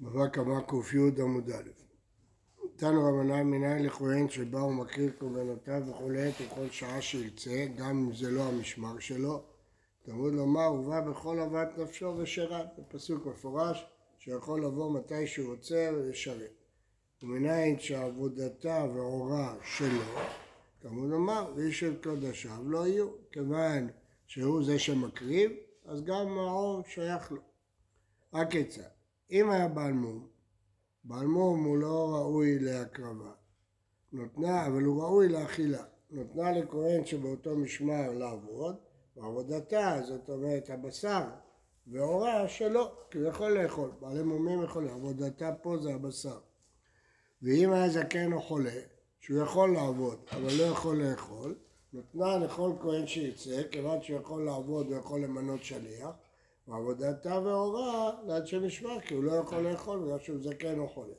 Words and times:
בבא 0.00 0.28
קמא 0.28 0.60
ק"י 0.60 1.22
עמוד 1.22 1.50
א'. 1.50 1.70
תנו 2.76 3.04
רבנן 3.04 3.42
מנין 3.42 3.86
לכהן 3.86 4.28
שבא 4.28 4.56
ומקריב 4.56 5.12
קורבנותיו 5.18 5.82
וכולי 5.88 6.30
בכל 6.30 6.70
שעה 6.70 7.02
שירצה, 7.02 7.66
גם 7.76 7.90
אם 7.90 8.14
זה 8.14 8.30
לא 8.30 8.42
המשמר 8.42 8.98
שלו. 8.98 9.42
תלמוד 10.02 10.32
לומר, 10.32 10.64
הוא 10.64 10.88
בא 10.88 11.00
בכל 11.00 11.38
אהבת 11.40 11.78
נפשו 11.78 12.14
ושירת, 12.18 12.66
זה 12.76 12.82
פסוק 12.88 13.26
מפורש, 13.26 13.86
שיכול 14.18 14.64
לבוא 14.64 14.90
מתי 14.90 15.26
שהוא 15.26 15.50
רוצה 15.50 15.90
ולשרת. 15.94 16.52
ומנין 17.22 17.78
שעבודתה 17.78 18.86
ועורה 18.94 19.54
שלו, 19.64 20.02
תלמוד 20.78 21.10
לומר, 21.10 21.52
ואיש 21.56 21.80
של 21.80 22.02
קודשיו 22.02 22.68
לא 22.70 22.86
יהיו, 22.86 23.08
כיוון 23.32 23.88
שהוא 24.26 24.64
זה 24.64 24.78
שמקריב, 24.78 25.52
אז 25.84 26.04
גם 26.04 26.38
העור 26.38 26.82
שייך 26.86 27.32
לו. 27.32 27.42
הכיצד? 28.32 28.95
אם 29.30 29.50
היה 29.50 29.68
בעל 29.68 29.92
מום, 29.92 30.26
בעל 31.04 31.26
מום 31.26 31.64
הוא 31.64 31.78
לא 31.78 32.10
ראוי 32.14 32.58
להקרבה, 32.58 33.32
נותנה, 34.12 34.66
אבל 34.66 34.82
הוא 34.82 35.02
ראוי 35.02 35.28
לאכילה. 35.28 35.84
נותנה 36.10 36.52
לכהן 36.52 37.04
שבאותו 37.04 37.56
משמר 37.56 38.12
לעבוד, 38.12 38.76
ועבודתה, 39.16 40.00
זאת 40.02 40.30
אומרת 40.30 40.70
הבשר, 40.70 41.22
והורה 41.86 42.48
שלא, 42.48 42.92
כי 43.10 43.18
הוא 43.18 43.28
יכול 43.28 43.62
לאכול, 43.62 43.90
בעלי 44.00 44.22
מומים 44.22 44.62
יכולים, 44.62 44.90
עבודתה 44.90 45.52
פה 45.62 45.76
זה 45.78 45.94
הבשר. 45.94 46.38
ואם 47.42 47.72
היה 47.72 47.88
זקן 47.88 48.32
או 48.32 48.42
חולה, 48.42 48.80
שהוא 49.20 49.42
יכול 49.42 49.72
לעבוד, 49.72 50.18
אבל 50.32 50.52
לא 50.58 50.62
יכול 50.62 51.02
לאכול, 51.02 51.54
נותנה 51.92 52.38
לכל 52.38 52.72
כהן 52.80 53.06
שיצא, 53.06 53.62
כיוון 53.70 54.02
שהוא 54.02 54.20
יכול 54.20 54.44
לעבוד 54.44 54.86
ויכול 54.88 55.20
למנות 55.20 55.64
שליח, 55.64 56.10
ועבודתה 56.68 57.40
והורה 57.40 58.10
לאנשי 58.26 58.58
משמר, 58.58 59.00
כי 59.00 59.14
הוא 59.14 59.24
לא 59.24 59.32
יכול 59.32 59.58
לאכול 59.58 59.98
בגלל 59.98 60.18
שהוא 60.18 60.38
זקן 60.40 60.78
או 60.78 60.88
חולה. 60.88 61.14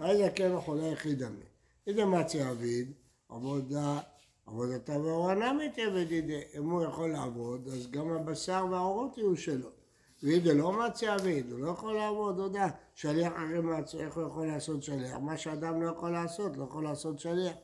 היי 0.00 0.26
זקן 0.26 0.52
או 0.52 0.60
חולה 0.60 0.86
יחיד 0.86 1.22
עמי. 1.22 1.44
איזה 1.86 2.04
מצי 2.04 2.50
אביד, 2.50 2.92
עבודה, 3.28 3.98
עבודתה 4.46 4.98
והורה 4.98 5.34
נמי 5.34 5.68
תעבד 5.68 6.12
ידי. 6.12 6.42
אם 6.58 6.70
הוא 6.70 6.82
יכול 6.84 7.12
לעבוד, 7.12 7.68
אז 7.68 7.90
גם 7.90 8.10
הבשר 8.10 8.66
והאורות 8.70 9.18
יהיו 9.18 9.36
שלו. 9.36 9.68
ואיזה 10.22 10.54
לא 10.54 10.72
מצי 10.72 11.14
אביד, 11.14 11.52
הוא 11.52 11.60
לא 11.60 11.70
יכול 11.70 11.94
לעבוד, 11.94 12.38
הודה. 12.38 12.68
שליח 12.94 13.32
אחרי 13.32 13.60
מצי, 13.60 13.98
איך 13.98 14.16
הוא 14.16 14.26
יכול 14.26 14.46
לעשות 14.46 14.82
שליח? 14.82 15.16
מה 15.16 15.36
שאדם 15.36 15.82
לא 15.82 15.90
יכול 15.90 16.10
לעשות, 16.10 16.56
לא 16.56 16.64
יכול 16.64 16.84
לעשות 16.84 17.18
שליח. 17.18 17.54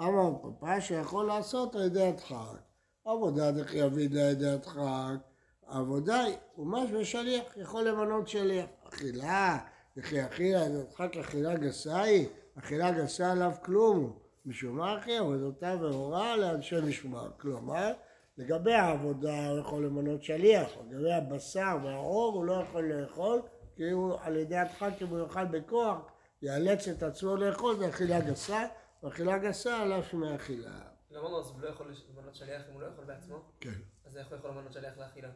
אמר 0.00 0.30
פפא 0.42 0.80
שיכול 0.80 1.26
לעשות 1.26 1.74
על 1.74 1.82
ידי 1.82 2.02
הדחק. 2.02 2.60
עבודה 3.04 3.52
דחי 3.52 3.84
אביד 3.84 4.14
לידי 4.14 4.46
הדחק. 4.46 5.29
הוא 5.72 6.66
ממש 6.66 6.90
בשליח, 6.90 7.56
יכול 7.56 7.88
למנות 7.88 8.28
שליח. 8.28 8.66
אכילה, 8.88 9.58
וכי 9.96 10.26
אכילה, 10.26 10.60
רק 10.98 11.16
אכילה 11.16 11.56
גסה 11.56 12.02
היא, 12.02 12.28
אכילה 12.58 12.90
גסה 12.92 13.32
עליו 13.32 13.52
כלום. 13.64 14.18
משום 14.46 14.76
מה 14.76 14.98
אחי, 14.98 15.16
עבודתה 15.16 15.76
והורה 15.80 16.36
לאנשי 16.36 16.76
משמר. 16.88 17.30
כלומר, 17.36 17.92
לגבי 18.38 18.74
העבודה 18.74 19.48
הוא 19.48 19.58
יכול 19.58 19.84
למנות 19.84 20.22
שליח, 20.22 20.70
לגבי 20.90 21.12
הבשר 21.12 21.76
והעור 21.84 22.34
הוא 22.34 22.44
לא 22.44 22.52
יכול 22.52 22.92
לאכול, 22.92 23.42
כי 23.76 23.90
הוא 23.90 24.16
על 24.20 24.36
ידי 24.36 24.56
הדחק, 24.56 24.90
אם 25.02 25.06
הוא 25.06 25.18
יאכל 25.18 25.44
בכוח, 25.44 25.98
יאלץ 26.42 26.88
את 26.88 27.02
עצמו 27.02 27.36
לאכול, 27.36 27.76
זה 27.76 27.88
אכילה 27.88 28.20
גסה, 28.20 28.66
ואכילה 29.02 29.38
גסה 29.38 29.76
עליו 29.82 30.02
שמי 30.02 30.34
אכילה. 30.34 30.80
לא 31.10 31.20
אמרנו, 31.20 31.40
אז 31.40 31.50
הוא 31.50 31.60
לא 31.60 31.68
יכול 31.68 31.94
למנות 32.16 32.34
שליח 32.34 32.62
אם 32.68 32.72
הוא 32.72 32.82
לא 32.82 32.86
יכול 32.86 33.04
בעצמו? 33.04 33.36
כן. 33.60 33.70
אז 34.06 34.16
איך 34.16 34.28
הוא 34.28 34.36
יכול 34.36 34.50
למנות 34.50 34.72
שליח 34.72 34.98
לאכילה? 34.98 35.28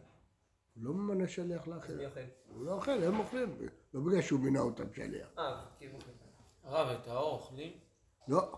הוא 0.74 0.84
לא 0.84 0.92
ממנה 0.94 1.28
שליח. 1.28 1.68
אוכל? 1.68 1.92
הוא 2.48 2.64
לא 2.66 2.72
אוכל, 2.72 3.02
הם 3.02 3.18
אוכלים, 3.20 3.56
לא 3.94 4.00
בגלל 4.00 4.22
שהוא 4.22 4.40
מינה 4.40 4.60
אותם 4.60 4.92
שליח. 4.94 5.28
אה, 5.38 5.64
כי 5.78 5.86
אוכל. 5.94 6.10
הרב, 6.64 6.88
את 7.00 7.06
האור 7.08 7.32
אוכלים? 7.32 7.72
לא, 8.28 8.52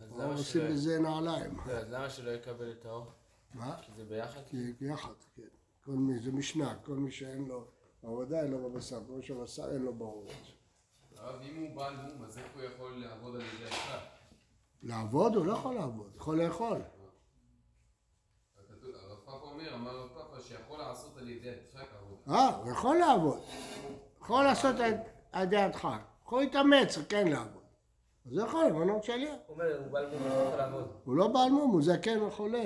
למה 0.00 0.24
עושים 0.24 0.44
שלא- 0.62 0.70
בזה 0.70 0.98
נעליים. 1.00 1.56
לא, 1.66 1.72
אז 1.72 1.90
למה 1.90 2.10
שלא 2.10 2.30
יקבל 2.30 2.72
את 2.72 2.84
האור? 2.84 3.06
מה? 3.54 3.76
כי 3.82 3.92
זה 3.96 4.04
ביחד? 4.04 4.40
כי 4.46 4.72
יחד, 4.80 5.12
כן. 5.36 5.42
כל 5.84 5.92
מי, 5.92 6.18
זה 6.18 6.32
משנה, 6.32 6.74
כל 6.84 6.94
מי 6.96 7.10
שאין 7.10 7.44
לו 7.48 7.64
עבודה 8.02 8.42
אין 8.42 8.50
לו 8.50 8.70
בבשר, 8.70 9.00
כל 9.06 9.12
מי 9.12 9.22
שבשר 9.22 9.72
אין 9.72 9.82
לו 9.82 9.94
בעוררות. 9.94 10.32
הרב, 11.16 11.40
אם 11.42 11.56
הוא 11.56 11.76
בעל 11.76 11.96
מום, 11.96 12.24
אז 12.24 12.38
איך 12.38 12.46
הוא 12.54 12.62
יכול 12.62 12.92
לעבוד 12.96 13.34
על 13.34 13.40
ידי 13.40 13.64
השחק? 13.64 14.00
לעבוד 14.82 15.34
הוא 15.36 15.46
לא 15.46 15.52
יכול 15.52 15.74
לעבוד, 15.74 16.12
יכול 16.16 16.42
לאכול. 16.42 16.78
אומר, 19.68 19.74
אמר 19.74 19.90
הרב 19.90 20.08
פאפה 20.14 20.40
שיכול 20.40 20.78
לעשות 20.78 21.16
על 21.18 21.28
ידי 21.28 21.50
הדחק 21.50 21.86
עבודה. 21.98 22.38
אה, 22.38 22.56
הוא 22.56 22.70
יכול 22.72 22.96
לעבוד. 22.96 23.38
יכול 24.20 24.44
לעשות 24.44 24.76
על 25.32 25.42
ידי 25.42 25.56
הדחק. 25.56 26.00
יכול 26.24 26.40
להתאמץ, 26.42 26.98
כן 27.08 27.28
לעבוד. 27.28 27.62
אז 28.26 28.38
הוא 28.38 28.46
יכול 28.46 28.64
למנות 28.64 29.04
שליח. 29.04 29.34
הוא 29.46 29.54
אומר, 29.54 29.78
הוא 29.78 29.92
בעל 29.92 30.06
מום, 30.10 30.22
הוא 30.22 30.28
לא 30.28 30.42
יכול 30.42 30.56
לעבוד. 30.58 30.88
הוא 31.04 31.16
לא 31.16 31.28
בעל 31.28 31.50
מום, 31.50 31.70
הוא 31.70 31.82
זקן 31.82 32.22
וחולה. 32.22 32.62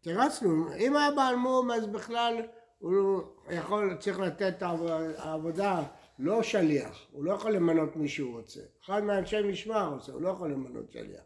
תרצנו, 0.00 0.74
אם 0.76 0.96
היה 0.96 1.10
בעל 1.16 1.36
מום 1.36 1.70
אז 1.70 1.86
בכלל 1.86 2.42
הוא 2.78 3.22
יכול, 3.50 3.96
צריך 4.00 4.18
לתת 4.20 4.54
את 4.56 4.62
העב- 4.62 4.86
העבודה 5.16 5.82
לא 6.18 6.42
שליח, 6.42 7.06
הוא 7.12 7.24
לא 7.24 7.32
יכול 7.32 7.52
למנות 7.52 7.96
מי 7.96 8.08
שהוא 8.08 8.38
רוצה. 8.38 8.60
אחד 8.84 9.02
מאנשי 9.02 9.36
משמר 9.52 9.94
עושה, 9.94 10.12
הוא 10.12 10.22
לא 10.22 10.28
יכול 10.28 10.52
למנות 10.52 10.90
שליח. 10.92 11.22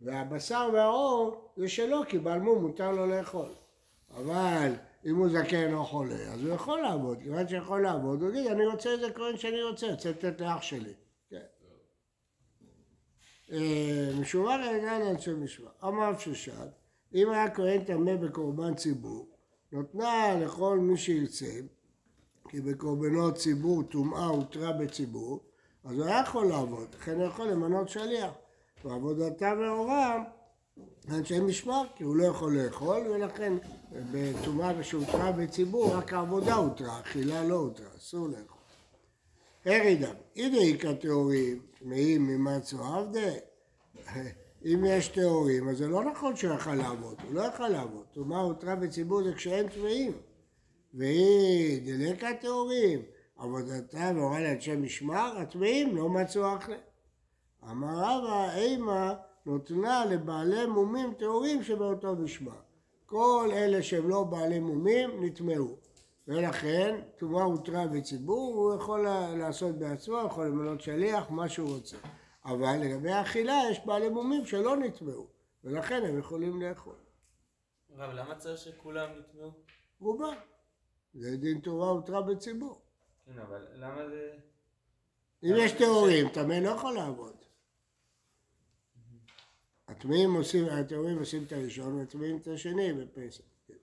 והבשר 0.00 0.70
והעור 0.72 1.50
זה 1.56 1.68
שלו, 1.68 2.02
כי 2.08 2.18
בעל 2.18 2.40
מום 2.40 2.62
מותר 2.62 2.92
לו 2.92 3.06
לאכול. 3.06 3.48
אבל 4.10 4.72
אם 5.06 5.16
הוא 5.16 5.28
זקן 5.28 5.74
או 5.74 5.84
חולה, 5.84 6.32
אז 6.32 6.44
הוא 6.44 6.54
יכול 6.54 6.80
לעבוד, 6.80 7.18
כיוון 7.22 7.48
שיכול 7.48 7.82
לעבוד, 7.82 8.22
הוא 8.22 8.30
יגיד, 8.30 8.46
אני 8.46 8.66
רוצה 8.66 8.90
איזה 8.90 9.10
כהן 9.10 9.36
שאני 9.36 9.62
רוצה, 9.62 9.90
רוצה 9.90 10.10
לתת 10.10 10.40
לאח 10.40 10.62
שלי. 10.62 10.92
כן. 11.30 11.40
אה, 13.52 14.10
משובר 14.20 14.50
העניין 14.50 15.02
לאנשי 15.02 15.32
משמר. 15.32 15.70
אמר 15.84 16.18
שושן, 16.18 16.66
אם 17.14 17.30
היה 17.30 17.50
כהן 17.50 17.84
טמא 17.84 18.16
בקורבן 18.16 18.74
ציבור, 18.74 19.28
נותנה 19.72 20.34
לכל 20.40 20.78
מי 20.78 20.96
שירצה, 20.96 21.60
כי 22.48 22.60
בקורבנות 22.60 23.34
ציבור 23.34 23.82
טומאה 23.82 24.26
הותרה 24.26 24.72
בציבור, 24.72 25.40
אז 25.84 25.98
הוא 25.98 26.04
היה 26.04 26.20
יכול 26.20 26.46
לעבוד, 26.46 26.94
לכן 26.94 27.14
הוא 27.14 27.24
יכול 27.24 27.48
למנות 27.48 27.88
שליח. 27.88 28.30
ועבודתה 28.84 29.52
והורם 29.58 30.24
אנשי 31.08 31.40
משמר, 31.40 31.82
כי 31.96 32.04
הוא 32.04 32.16
לא 32.16 32.24
יכול 32.24 32.58
לאכול, 32.58 33.00
ולכן 33.10 33.52
בטומאה 34.12 34.82
שהותרה 34.82 35.32
בציבור, 35.32 35.94
רק 35.94 36.12
העבודה 36.12 36.54
הותרה, 36.54 37.00
אכילה 37.00 37.44
לא 37.44 37.54
הותרה, 37.54 37.86
אסור 37.96 38.28
לאכול. 38.28 38.60
הרידם, 39.64 40.14
איכא 40.36 40.92
טהורים, 40.92 41.60
טמאים 41.78 42.26
ממצו 42.26 42.84
עבדי. 42.84 43.34
אם 44.64 44.84
יש 44.86 45.08
טהורים, 45.08 45.68
אז 45.68 45.78
זה 45.78 45.88
לא 45.88 46.04
נכון 46.04 46.36
שהוא 46.36 46.54
יכל 46.54 46.74
לעבוד, 46.74 47.16
הוא 47.24 47.34
לא 47.34 47.42
יכל 47.42 47.68
לעבוד. 47.68 48.04
טומאה 48.12 48.40
הותרה 48.40 48.76
בציבור 48.76 49.22
זה 49.22 49.34
כשאין 49.34 49.68
טמאים. 49.68 50.12
והיא 50.94 51.82
דלקה 51.84 52.28
טהורים, 52.40 53.02
עבודתה 53.36 54.12
והורה 54.14 54.40
לאנשי 54.40 54.76
משמר, 54.76 55.38
הטמאים 55.38 55.96
לא 55.96 56.08
מצאו 56.08 56.56
אחלה. 56.56 56.76
אמר 57.64 57.94
רבא, 57.96 58.54
אימה 58.54 59.14
נותנה 59.46 60.04
לבעלי 60.04 60.66
מומים 60.66 61.14
טהורים 61.14 61.62
שבאותו 61.62 62.16
משמר. 62.16 62.60
כל 63.06 63.48
אלה 63.52 63.82
שהם 63.82 64.08
לא 64.08 64.24
בעלי 64.24 64.58
מומים 64.58 65.24
נטמעו. 65.24 65.76
ולכן, 66.28 67.00
טומאה 67.16 67.42
הותרה 67.42 67.86
בציבור, 67.86 68.54
הוא 68.54 68.74
יכול 68.74 69.06
לעשות 69.38 69.78
בעצמו, 69.78 70.18
יכול 70.26 70.46
למנות 70.46 70.80
שליח, 70.80 71.30
מה 71.30 71.48
שהוא 71.48 71.74
רוצה. 71.74 71.96
אבל 72.44 72.76
לגבי 72.80 73.10
האכילה 73.10 73.60
יש 73.70 73.80
בעלי 73.86 74.08
מומים 74.08 74.46
שלא 74.46 74.76
נטמעו, 74.76 75.26
ולכן 75.64 76.04
הם 76.04 76.18
יכולים 76.18 76.62
לאכול. 76.62 76.94
הרב, 77.96 78.10
למה 78.14 78.34
צריך 78.34 78.58
שכולם 78.58 79.08
יטמעו? 79.18 79.50
רובם. 80.00 80.34
זה 81.14 81.36
דין 81.36 81.60
תורה 81.60 81.88
הותרה 81.88 82.22
בציבור. 82.22 82.80
כן, 83.26 83.38
אבל 83.38 83.66
למה 83.74 84.08
זה... 84.08 84.30
אם 85.42 85.54
יש 85.56 85.72
טהורים, 85.72 86.28
טמא 86.28 86.52
לא 86.54 86.68
יכול 86.68 86.94
לעבוד. 86.94 87.39
הטמאים 89.90 90.34
עושים, 90.34 90.66
הטהורים 90.66 91.18
עושים 91.18 91.44
את 91.44 91.52
הראשון 91.52 91.94
והטמאים 91.98 92.36
את 92.36 92.48
השני 92.48 92.92
בפסח. 92.92 93.42
כן. 93.68 93.74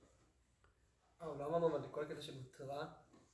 אה, 1.21 1.27
לא 1.39 1.45
אמרנו, 1.45 1.91
כל 1.91 2.03
הקטע 2.03 2.21
של 2.21 2.33
הותרה, 2.33 2.87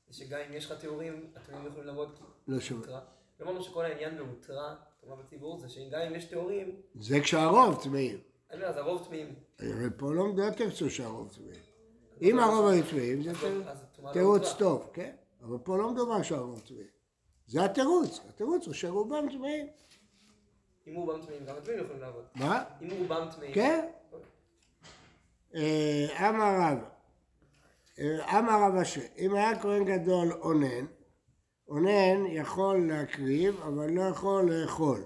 זה 0.07 0.13
שגם 0.13 0.39
אם 0.39 0.53
יש 0.53 0.65
לך 0.65 0.79
תיאורים, 0.79 1.27
התיאורים 1.35 1.67
יכולים 1.67 1.87
לעבוד 1.87 2.09
כי... 2.17 2.23
לא 2.47 2.59
שומע. 2.59 2.87
לא 2.87 2.97
אמרנו 3.41 3.63
שכל 3.63 3.85
העניין 3.85 4.17
בהותרה, 4.17 4.75
תורה 5.01 5.15
בציבור, 5.15 5.59
זה 5.59 5.69
שגם 5.69 6.01
אם 6.01 6.15
יש 6.15 6.25
תיאורים, 6.25 6.81
זה 6.95 7.19
כשהרוב 7.19 7.83
טמאים. 7.83 8.17
אני 8.51 8.59
לא 8.59 8.65
יודע, 8.65 8.79
אז 8.79 8.85
הרוב 8.85 9.05
טמאים. 9.07 9.35
הרי 9.59 9.89
פה 9.97 10.13
לא 10.13 10.27
לא 10.37 10.49
תרצו 10.49 10.89
שהרוב 10.89 11.31
טמאים. 11.35 11.61
אם 12.21 12.39
הרוב 12.39 12.67
היו 12.67 12.83
טמאים, 12.89 13.23
זה 13.23 13.31
לא 14.03 14.13
תירוץ. 14.13 14.53
טוב, 14.57 14.89
כן? 14.93 15.15
אבל 15.41 15.57
פה 15.57 15.77
לא 15.77 15.91
מדובר 15.91 16.23
שהרוב 16.23 16.61
טמאים. 16.67 16.87
זה 17.47 17.65
התירוץ. 17.65 18.19
התירוץ 18.29 18.65
הוא 18.65 18.73
שרובם 18.73 19.25
טמאים. 19.37 19.67
אם 20.87 20.95
רובם 20.95 21.21
טמאים, 21.25 21.45
גם 21.45 21.55
הטמאים 21.55 21.79
יכולים 21.79 22.01
לעבוד. 22.01 22.23
מה? 22.35 22.63
אם 22.81 22.87
רובם 22.99 23.27
טמאים... 23.35 23.53
כן. 23.53 23.85
אה, 25.55 26.29
אמר 26.29 26.55
רבא, 26.59 26.89
אה, 27.99 28.39
אמר 28.39 28.63
רב 28.63 28.75
אשר, 28.75 29.01
אם 29.17 29.35
היה 29.35 29.59
כהן 29.59 29.85
גדול 29.85 30.33
אונן, 30.33 30.85
אונן 31.67 32.25
יכול 32.27 32.87
להקריב, 32.87 33.61
אבל 33.61 33.89
לא 33.89 34.01
יכול 34.01 34.51
לאכול. 34.51 35.03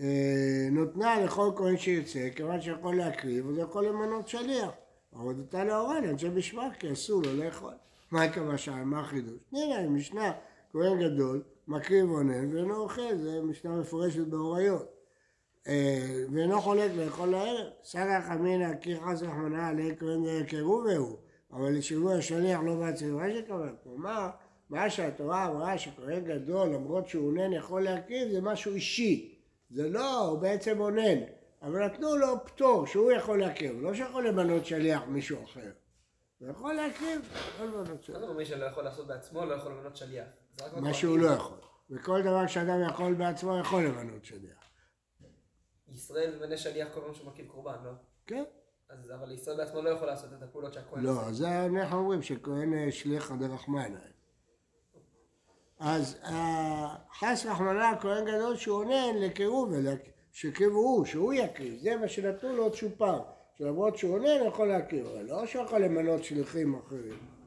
אה, 0.00 0.68
נותנה 0.70 1.20
לכל 1.20 1.50
כהן 1.56 1.76
שירצה, 1.76 2.28
כיוון 2.36 2.60
שיכול 2.60 2.96
להקריב, 2.96 3.48
אז 3.48 3.56
הוא 3.56 3.64
יכול 3.64 3.86
למנות 3.86 4.28
שליח. 4.28 4.70
עבודתה 5.12 5.64
לאורן, 5.64 6.04
אנשי 6.04 6.28
משמר, 6.28 6.68
כי 6.78 6.92
אסור 6.92 7.22
לו 7.22 7.44
לאכול. 7.44 7.74
מה 8.10 8.24
יקבע 8.24 8.58
שם? 8.58 8.82
מה 8.84 9.00
החידוש? 9.00 9.40
נראה, 9.52 9.88
משנה, 9.88 10.32
כהן 10.72 11.00
גדול, 11.00 11.42
מקריב 11.70 12.10
אונן 12.10 12.56
ואינו 12.56 12.76
אוכל, 12.76 13.16
זה 13.16 13.42
משנה 13.42 13.76
מפורשת 13.76 14.26
באוריות. 14.26 14.92
אה, 15.66 16.24
ואינו 16.32 16.60
חולק 16.60 16.90
לאכול 16.96 17.28
לערב. 17.28 17.66
סגח 17.84 18.24
אמינא 18.34 18.76
כי 18.80 18.96
חס 18.96 19.22
רחמנא 19.22 19.68
עלי 19.68 19.96
כהן 19.98 20.24
יקרובהו, 20.24 21.16
אבל 21.52 21.70
לשיווי 21.70 22.18
השליח 22.18 22.60
לא 22.60 22.74
בעצם 22.74 23.14
מה 23.14 23.24
שקורה. 23.34 23.68
כלומר, 23.82 24.28
מה 24.70 24.90
שהתורה 24.90 25.46
אמרה 25.46 25.78
שכהן 25.78 26.24
גדול, 26.24 26.68
למרות 26.68 27.08
שהוא 27.08 27.26
אונן 27.26 27.52
יכול 27.52 27.82
להקריב, 27.82 28.28
זה 28.30 28.40
משהו 28.40 28.74
אישי. 28.74 29.38
זה 29.70 29.88
לא, 29.88 30.18
הוא 30.18 30.38
בעצם 30.38 30.80
אונן. 30.80 31.18
אבל 31.62 31.84
נתנו 31.84 32.16
לו 32.16 32.44
פטור, 32.44 32.86
שהוא 32.86 33.12
יכול 33.12 33.40
להקריב, 33.40 33.82
לא 33.82 33.94
שיכול 33.94 34.28
למנות 34.28 34.66
שליח 34.66 35.02
מישהו 35.08 35.44
אחר. 35.44 35.70
הוא 36.40 36.48
יכול 36.48 36.74
להקריב, 36.74 37.20
יכול 37.54 37.66
למנות 37.66 37.88
מה 37.88 37.94
שליח. 38.02 38.18
זה 38.18 38.24
אומר 38.24 38.36
מי 38.36 38.44
שלא 38.44 38.64
יכול 38.64 38.84
לעשות 38.84 39.06
בעצמו, 39.06 39.44
לא 39.44 39.54
יכול 39.54 39.72
למנות 39.72 39.96
שליח? 39.96 40.26
מה. 40.76 40.94
שהוא 40.94 41.18
לא 41.18 41.26
יכול. 41.26 41.58
וכל 41.90 42.22
דבר 42.22 42.46
שאדם 42.46 42.82
יכול 42.88 43.14
בעצמו, 43.14 43.58
יכול 43.58 43.84
למנות 43.84 44.24
שליח. 44.24 44.60
ישראל 45.88 46.36
ממנה 46.36 46.56
שליח 46.56 46.88
כל 46.94 47.00
פעם 47.00 47.14
שהוא 47.14 47.26
מקים 47.28 47.48
קורבן, 47.48 47.76
לא? 47.84 47.90
כן? 48.26 48.44
אז 48.88 49.10
אבל 49.10 49.32
ישראל 49.32 49.56
בעצמו 49.56 49.82
לא 49.82 49.90
יכול 49.90 50.06
לעשות 50.06 50.32
את 50.32 50.42
הפעולות 50.42 50.74
שהכהן 50.74 51.02
לא, 51.02 51.10
עושה. 51.10 51.32
זה 51.32 51.64
אנחנו 51.64 51.98
אומרים 51.98 52.22
שכהן 52.22 52.74
אה, 52.74 52.92
שליח 52.92 53.32
דרחמנא. 53.32 53.98
אז 55.78 56.18
אה, 56.24 56.96
חס 57.18 57.46
רחמנא 57.46 58.00
כהן 58.00 58.24
גדול 58.24 58.56
שהוא 58.56 58.76
עונן 58.76 59.16
לקירוב, 59.16 59.72
הוא, 60.70 61.04
שהוא 61.04 61.32
יקריב, 61.32 61.80
זה 61.80 61.96
מה 61.96 62.08
שנתנו 62.08 62.56
לו 62.56 62.62
עוד 62.62 62.74
צ'ופר, 62.74 63.22
שלמרות 63.58 63.96
שהוא 63.96 64.14
עונן 64.14 64.46
יכול 64.46 64.68
להקריב, 64.68 65.06
אבל 65.06 65.22
לא 65.22 65.46
שהוא 65.46 65.64
יכול 65.64 65.84
למנות 65.84 66.24
שליחים 66.24 66.74
אחרים. 66.74 67.39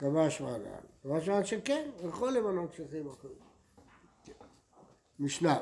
קבע 0.00 0.30
שמענן. 0.30 0.84
קבע 1.02 1.20
שמענן 1.20 1.44
שכן, 1.44 1.90
יכול 2.08 2.32
למנות 2.32 2.74
שליחים 2.74 3.08
אחרים. 3.08 3.34
משנה, 5.18 5.58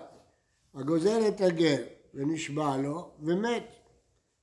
הגוזל 0.75 1.29
את 1.29 1.41
הגר 1.41 1.83
ונשבע 2.15 2.77
לו 2.77 3.11
ומת. 3.21 3.77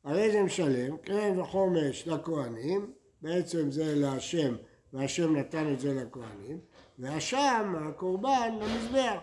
הרי 0.03 0.31
זה 0.31 0.43
משלם, 0.43 0.97
קרן 0.97 1.39
וחומש 1.39 2.07
לכהנים, 2.07 2.93
בעצם 3.21 3.71
זה 3.71 3.95
להשם, 3.95 4.55
והשם 4.93 5.35
נתן 5.35 5.73
את 5.73 5.79
זה 5.79 5.93
לכהנים, 5.93 6.59
והשם, 6.99 7.75
הקורבן, 7.89 8.59
למזבח, 8.61 9.19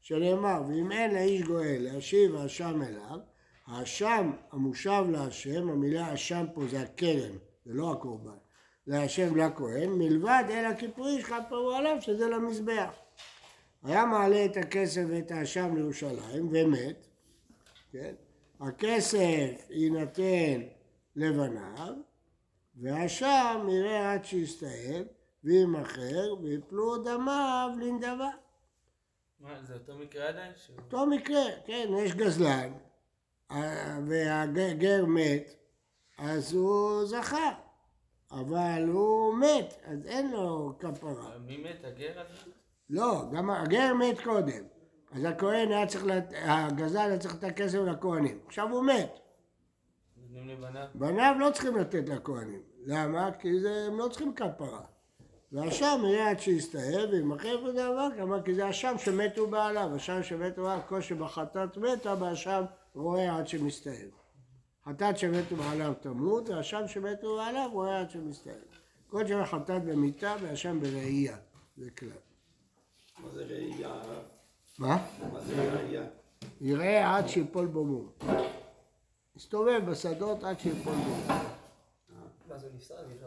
שנאמר, 0.00 0.62
ואם 0.68 0.92
אין 0.92 1.14
לאיש 1.14 1.42
גואל 1.42 1.78
להשיב 1.80 2.36
האשם 2.36 2.82
אליו, 2.82 3.18
האשם 3.66 4.32
המושב 4.52 5.04
להשם, 5.10 5.68
המילה 5.70 6.14
אשם 6.14 6.46
פה 6.54 6.62
זה 6.70 6.80
הקרן, 6.80 7.36
זה 7.64 7.74
לא 7.74 7.92
הקורבן, 7.92 8.43
להשם 8.86 9.36
לכהן, 9.36 9.90
מלבד 9.90 10.44
אל 10.50 10.64
הכיפורי 10.64 11.20
שכפרו 11.22 11.72
עליו, 11.72 11.96
שזה 12.00 12.28
למזבח. 12.28 12.90
היה 13.82 14.04
מעלה 14.06 14.44
את 14.44 14.56
הכסף 14.56 15.02
ואת 15.08 15.30
האשם 15.30 15.76
לירושלים 15.76 16.48
ומת, 16.50 17.06
כן? 17.92 18.14
הכסף 18.60 19.70
יינתן 19.70 20.60
לבניו, 21.16 21.94
והשם 22.76 23.66
יראה 23.70 24.12
עד 24.12 24.24
שיסתיים, 24.24 25.04
וימכר, 25.44 26.34
ויפלו 26.42 26.96
דמיו 26.96 27.70
לנדבה. 27.80 28.30
מה, 29.40 29.62
זה 29.62 29.74
אותו 29.74 29.98
מקרה 29.98 30.28
עדיין? 30.28 30.52
אותו 30.78 31.06
מקרה, 31.06 31.44
כן, 31.66 31.88
יש 31.98 32.14
גזלן, 32.14 32.72
והגר 34.06 35.04
מת, 35.06 35.54
אז 36.18 36.52
הוא 36.52 37.04
זכה, 37.06 37.54
אבל 38.32 38.88
הוא 38.88 39.34
מת, 39.34 39.74
אז 39.84 40.06
אין 40.06 40.30
לו 40.30 40.72
כפרה. 40.78 41.38
מי 41.46 41.56
מת? 41.56 41.84
הגר 41.84 42.20
הזה? 42.20 42.50
לא, 42.90 43.24
גם 43.32 43.50
הגר 43.50 43.94
מת 43.94 44.20
קודם. 44.20 44.64
אז 45.12 45.24
הכהן 45.24 45.72
היה 45.72 45.86
צריך, 45.86 46.06
לת... 46.06 46.32
הגזל 46.34 46.98
היה 46.98 47.18
צריך 47.18 47.34
לתת 47.34 47.56
כסף 47.56 47.78
לכהנים. 47.78 48.38
עכשיו 48.46 48.70
הוא 48.70 48.84
מת. 48.84 49.18
בניו 50.94 51.36
לא 51.40 51.50
צריכים 51.50 51.76
לתת 51.76 52.08
לכהנים. 52.08 52.62
למה? 52.86 53.32
כי 53.32 53.60
זה, 53.60 53.84
הם 53.86 53.98
לא 53.98 54.08
צריכים 54.08 54.34
כפרה. 54.34 54.80
והשם 55.52 56.00
יראה 56.04 56.30
עד 56.30 56.40
שיסתאב 56.40 57.10
וימכר 57.10 57.64
ודבר 57.64 58.08
כמה 58.16 58.42
כי 58.42 58.54
זה 58.54 58.66
השם 58.66 58.94
שמתו 58.98 59.46
בעליו. 59.46 59.90
השם 59.94 60.22
שמתו 60.22 60.62
בעליו, 60.62 60.80
כל 60.88 61.00
שבחטאת 61.00 61.76
מתה, 61.76 62.14
והשם 62.20 62.64
רואה 62.94 63.38
עד 63.38 63.48
שמסתאב. 63.48 64.23
חטאת 64.88 65.18
שמתו 65.18 65.56
בעליו 65.56 65.92
תמות, 66.00 66.48
והשם 66.48 66.88
שמתו 66.88 67.36
בעליו 67.36 67.68
רואה 67.72 68.00
עד 68.00 68.10
שמסתאב. 68.10 68.54
כל 69.08 69.26
שבחטאת 69.26 69.84
במיתה, 69.84 70.36
והשם 70.42 70.80
בראייה. 70.80 71.36
זה 71.76 71.90
כלל. 71.90 72.08
מה 73.18 73.30
זה 73.30 73.44
ראייה? 73.44 74.02
מה? 74.78 75.06
מה 75.32 75.40
זה 75.40 75.72
ראייה? 75.72 76.04
יראה 76.60 77.16
עד 77.16 77.28
שיפול 77.28 77.66
בו 77.66 77.84
מום. 77.84 78.12
מסתובב 79.36 79.80
בשדות 79.90 80.44
עד 80.44 80.60
שיפול 80.60 80.94
בו 80.94 81.00
מום. 81.00 81.28
הוא 81.28 81.36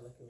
להקים. 0.04 0.28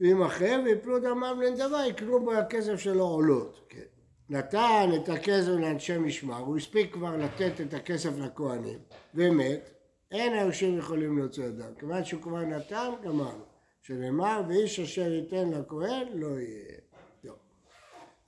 וימכר 0.00 0.60
ויפלו 0.64 0.98
דמיו 0.98 1.36
לנדבה, 1.40 1.86
יקנו 1.86 2.26
בכסף 2.26 2.76
שלו 2.76 3.04
עולות. 3.04 3.60
כן. 3.68 3.91
נתן 4.32 4.90
את 4.94 5.08
הכסף 5.08 5.48
לאנשי 5.48 5.98
משמר, 5.98 6.38
הוא 6.38 6.56
הספיק 6.56 6.92
כבר 6.92 7.16
לתת 7.16 7.60
את 7.60 7.74
הכסף 7.74 8.18
לכהנים, 8.18 8.78
ומת, 9.14 9.70
אין 10.10 10.32
היורשים 10.32 10.78
יכולים 10.78 11.18
להוציא 11.18 11.44
ידם. 11.44 11.74
כיוון 11.78 12.04
שהוא 12.04 12.22
כבר 12.22 12.40
נתן, 12.40 12.90
גמרנו. 13.04 13.44
שנאמר, 13.82 14.42
ואיש 14.48 14.80
אשר 14.80 15.12
ייתן 15.12 15.50
לכהן 15.50 16.06
לא 16.12 16.26
יהיה. 16.26 16.78
לא. 17.24 17.34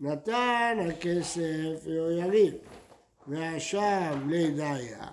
נתן 0.01 0.79
הכסף 0.89 1.87
ליריב, 1.87 2.55
והשם 3.27 4.29
לידעיה. 4.29 5.07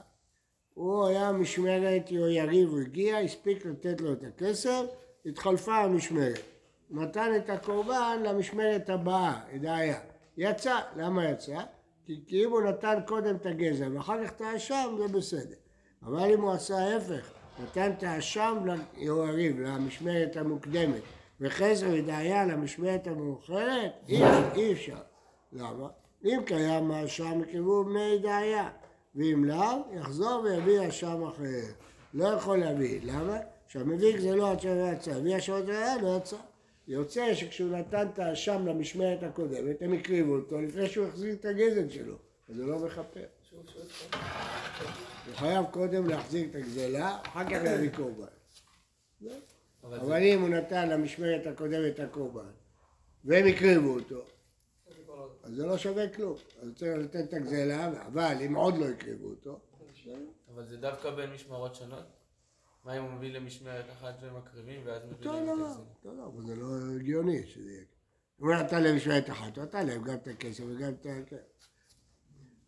הוא 0.74 1.08
היה 1.08 1.32
משמרת 1.32 2.12
יריב, 2.12 2.70
הוא 2.70 2.80
הגיע, 2.80 3.18
הספיק 3.18 3.66
לתת 3.66 4.02
לו 4.02 4.14
את 4.14 4.24
הכסף, 4.24 4.82
התחלפה 5.26 5.78
המשמרת. 5.78 6.42
נתן 6.90 7.36
את 7.36 7.50
הקורבן 7.50 8.24
למשמרת 8.26 8.90
הבאה, 8.90 9.40
ידעיה. 9.54 10.11
יצא, 10.38 10.80
למה 10.96 11.30
יצא? 11.30 11.60
כי, 12.06 12.22
כי 12.28 12.46
אם 12.46 12.52
הוא 12.52 12.62
נתן 12.62 13.00
קודם 13.08 13.36
את 13.36 13.46
הגזע 13.46 13.88
ואחר 13.94 14.26
כך 14.26 14.32
את 14.32 14.42
האשם, 14.42 14.96
זה 14.98 15.08
בסדר. 15.08 15.56
אבל 16.04 16.34
אם 16.34 16.42
הוא 16.42 16.52
עשה 16.52 16.78
ההפך, 16.78 17.32
נתן 17.64 17.92
את 17.98 18.04
האשם 18.04 18.58
ליריב, 18.98 19.60
למשמרת 19.60 20.38
המוקדמת, 20.38 21.02
וחזר 21.42 21.94
ידעיה 21.94 22.46
למשמרת 22.46 23.08
המאוחרת, 23.08 23.92
אי, 24.56 24.72
אפשר. 24.74 24.98
למה? 25.54 25.88
אם 26.26 26.42
קיים 26.46 26.92
האשם 26.92 27.42
יקרבו 27.44 27.84
בני 27.84 28.04
ידעיה, 28.04 28.70
ואם 29.16 29.46
לאו, 29.46 29.78
יחזור 29.94 30.42
ויביא 30.44 30.90
אשם 30.90 31.24
אחר. 31.24 31.74
לא 32.14 32.26
יכול 32.26 32.58
להביא. 32.58 33.00
למה? 33.04 33.38
שהמביא 33.68 34.18
גזלו 34.18 34.48
עד 34.48 34.60
שלא 34.60 34.92
יצא, 34.94 35.12
הביא 35.12 35.38
אשם 35.38 35.54
לא 36.02 36.18
יצא. 36.18 36.38
יוצא 36.92 37.34
שכשהוא 37.34 37.78
נתן 37.78 38.08
את 38.14 38.20
האשם 38.20 38.68
למשמרת 38.68 39.24
הקודמת, 39.24 39.82
הם 39.82 39.94
הקריבו 39.94 40.36
אותו 40.36 40.62
לפני 40.62 40.90
שהוא 40.90 41.08
החזיר 41.08 41.34
את 41.34 41.46
הגזל 41.46 41.90
שלו, 41.90 42.16
אז 42.50 42.56
זה 42.56 42.66
לא 42.66 42.80
מכפר. 42.80 43.26
הוא 45.28 45.36
חייב 45.36 45.66
קודם 45.72 46.08
להחזיר 46.08 46.50
את 46.50 46.56
הגזלה, 46.56 47.18
אחר 47.24 47.50
כך 47.50 47.60
להביא 47.64 47.90
קורבן. 47.90 48.26
אבל 49.84 50.24
אם 50.24 50.42
הוא 50.42 50.50
נתן 50.50 50.90
למשמרת 50.90 51.48
הקודמת 51.48 51.94
את 51.94 52.00
הקורבן, 52.00 52.52
והם 53.26 53.48
הקריבו 53.48 53.94
אותו, 53.94 54.26
אז 55.44 55.56
זה 55.56 55.66
לא 55.66 55.78
שווה 55.78 56.10
כלום. 56.10 56.36
אז 56.62 56.70
צריך 56.76 56.98
לתת 56.98 57.30
את 57.30 57.34
הגזלה, 57.34 58.08
אבל 58.08 58.36
אם 58.46 58.56
עוד 58.56 58.78
לא 58.78 58.86
הקריבו 58.86 59.28
אותו, 59.28 59.60
אבל 60.54 60.66
זה 60.66 60.78
דווקא 60.78 61.10
בין 61.10 61.30
משמרות 61.34 61.76
שונות? 61.76 62.21
מה 62.86 62.98
אם 62.98 63.04
הוא 63.04 63.12
מביא 63.12 63.34
למשמרת 63.34 63.86
אחת 63.90 64.14
ומקריבים 64.22 64.82
ואז 64.86 65.02
מביא 65.06 65.32
להם 65.32 65.44
את 65.44 65.50
הגזל? 65.50 65.82
אותו 66.04 66.14
דבר, 66.14 66.26
אבל 66.28 66.46
זה 66.46 66.56
לא 66.56 66.96
הגיוני 66.96 67.48
שזה 67.48 67.72
יהיה. 67.72 67.84
הוא 68.38 68.54
נתן 68.54 68.84
להם 68.84 68.96
משמרת 68.96 69.30
אחת, 69.30 69.58
הוא 69.58 69.64
נתן 69.64 69.88
להם 69.88 70.04
גם 70.04 70.14
את 70.14 70.28
הכסף 70.28 70.64
וגם 70.68 70.94
את 70.94 71.06
ה... 71.06 71.10
כן. 71.26 71.38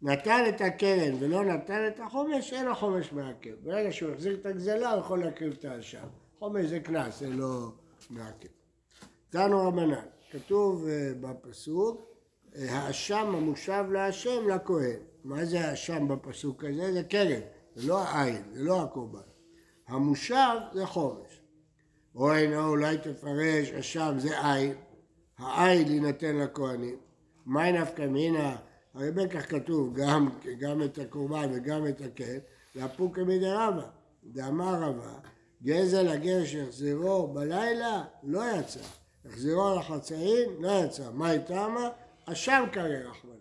נתן 0.01 0.43
את 0.49 0.61
הקרן 0.61 1.13
ולא 1.19 1.45
נתן 1.45 1.87
את 1.87 1.99
החומש, 1.99 2.53
אין 2.53 2.67
החומש 2.67 3.11
מעכב. 3.11 3.55
ברגע 3.63 3.91
שהוא 3.91 4.11
החזיר 4.11 4.39
את 4.39 4.45
הגזלה, 4.45 4.91
הוא 4.91 4.99
יכול 4.99 5.19
להקריב 5.19 5.53
את 5.59 5.65
האשם. 5.65 6.07
חומש 6.39 6.65
זה 6.65 6.79
קנס, 6.79 7.19
זה 7.19 7.29
לא 7.29 7.71
מעכב. 8.09 8.47
תנו 9.29 9.67
רבנן, 9.67 10.05
כתוב 10.31 10.87
אה, 10.87 11.11
בפסוק, 11.21 12.05
אה, 12.55 12.79
האשם 12.79 13.35
המושב 13.35 13.85
להשם 13.91 14.49
לכהן. 14.49 14.99
מה 15.23 15.45
זה 15.45 15.69
האשם 15.69 16.07
בפסוק 16.07 16.63
הזה? 16.63 16.93
זה 16.93 17.03
קרן, 17.03 17.41
זה 17.75 17.87
לא 17.87 18.03
העין, 18.03 18.43
זה 18.53 18.63
לא 18.63 18.81
הקורבן. 18.81 19.32
המושב 19.87 20.57
זה 20.73 20.85
חומש. 20.85 21.41
או 22.15 22.33
אינו 22.33 22.67
אולי 22.67 22.97
תפרש, 22.97 23.71
אשם 23.71 24.15
זה 24.17 24.53
עין, 24.53 24.73
העין 25.37 25.91
יינתן 25.91 26.37
לכהנים. 26.37 26.97
מי 27.45 27.71
נפקא 27.71 28.01
מינה? 28.01 28.55
הרי 28.93 29.11
בין 29.11 29.29
כך 29.29 29.49
כתוב 29.49 29.93
גם, 29.93 30.29
גם 30.59 30.83
את 30.83 30.97
הקורבן 30.97 31.49
וגם 31.53 31.87
את 31.87 32.01
הקט, 32.01 32.43
והפוקא 32.75 33.21
מדי 33.21 33.49
רבא. 33.49 33.87
דאמר 34.23 34.81
רבא, 34.81 35.13
גזל 35.63 36.07
הגר 36.07 36.45
שהחזירו 36.45 37.27
בלילה 37.27 38.03
לא 38.23 38.41
יצא, 38.59 38.79
החזירו 39.25 39.75
לחצאין 39.79 40.49
לא 40.59 40.71
יצא. 40.85 41.09
מה 41.13 41.31
איתמה? 41.31 41.89
אשם 42.25 42.63
קרא 42.71 43.09
רחמנא. 43.09 43.33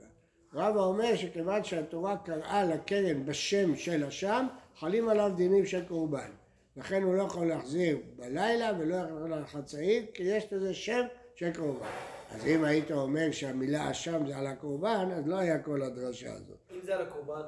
רבא 0.54 0.80
אומר 0.80 1.16
שכיוון 1.16 1.64
שהתורה 1.64 2.16
קראה 2.16 2.64
לקרן 2.64 3.26
בשם 3.26 3.76
של 3.76 4.04
אשם, 4.04 4.46
חלים 4.78 5.08
עליו 5.08 5.30
דינים 5.36 5.66
של 5.66 5.84
קורבן. 5.88 6.30
לכן 6.76 7.02
הוא 7.02 7.14
לא 7.14 7.22
יכול 7.22 7.46
להחזיר 7.46 7.98
בלילה 8.16 8.70
ולא 8.78 8.94
יכול 8.94 9.34
לחצאית, 9.34 10.10
כי 10.14 10.22
יש 10.22 10.52
לזה 10.52 10.74
שם 10.74 11.02
של 11.34 11.52
קורבן. 11.56 11.86
אז 12.30 12.46
אם 12.46 12.64
היית 12.64 12.90
אומר 12.90 13.30
שהמילה 13.30 13.90
אשם 13.90 14.26
זה 14.26 14.36
על 14.36 14.46
הקורבן, 14.46 15.08
אז 15.16 15.26
לא 15.26 15.36
היה 15.36 15.58
כל 15.58 15.82
הדרשה 15.82 16.32
הזאת. 16.32 16.58
אם 16.70 16.80
זה 16.82 16.94
על 16.94 17.02
הקורבן, 17.02 17.42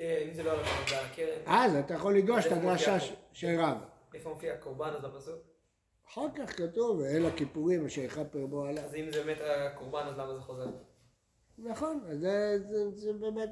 אה, 0.00 0.24
אם 0.28 0.34
זה 0.34 0.42
לא 0.42 0.50
על 0.50 0.60
הקורבן, 0.60 0.88
זה 0.88 0.98
על 0.98 1.04
הקרן, 1.04 1.42
אז 1.46 1.74
אתה 1.74 1.94
יכול 1.94 2.16
לדרוש 2.16 2.46
את 2.46 2.52
הדרשה? 2.52 2.96
של 3.32 3.60
רבא. 3.60 3.86
איפה 4.14 4.30
מופיע 4.30 4.54
הקורבן 4.54 4.90
אז 4.96 5.04
בפסוק? 5.04 5.38
אחר 6.08 6.26
כך 6.36 6.56
כתוב, 6.56 6.98
ואל 6.98 7.26
הכיפורים 7.26 7.86
אשר 7.86 8.02
יכפר 8.02 8.46
בו 8.46 8.64
עליו. 8.64 8.84
אז 8.84 8.94
אם 8.94 9.06
זה 9.12 9.24
באמת 9.24 9.38
הקורבן, 9.40 10.06
אז 10.06 10.18
למה 10.18 10.34
זה 10.34 10.40
חוזר? 10.40 10.66
נכון, 11.58 12.00
זה 12.94 13.12
באמת... 13.20 13.50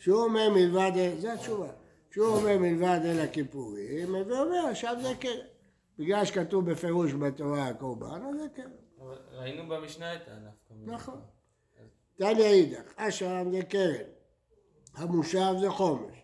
כן. 0.00 0.04
שהוא 0.04 0.24
אומר 0.24 0.50
מלבד, 0.50 0.92
זה 1.18 1.32
התשובה. 1.32 1.68
שהוא 2.10 2.26
אומר 2.26 2.58
מלבד 2.58 3.00
אל 3.04 3.20
הכיפורים, 3.20 4.14
ואומר 4.14 4.66
עכשיו 4.70 4.96
זה 5.02 5.14
קרן. 5.20 5.46
בגלל 5.98 6.24
שכתוב 6.24 6.70
בפירוש 6.70 7.12
בתורה 7.12 7.68
הקורבן, 7.68 8.22
אז 8.22 8.36
זה 8.40 8.48
קרן. 8.54 8.70
אבל 9.00 9.18
ראינו 9.32 9.68
במשנה 9.68 10.14
את 10.14 10.20
מינה. 10.70 10.96
נכון. 10.96 11.20
תניא 12.16 12.44
אידך, 12.44 12.92
אשם 12.96 13.48
זה 13.52 13.62
קרן, 13.62 14.04
המושב 14.94 15.52
זה 15.60 15.70
חומש, 15.70 16.16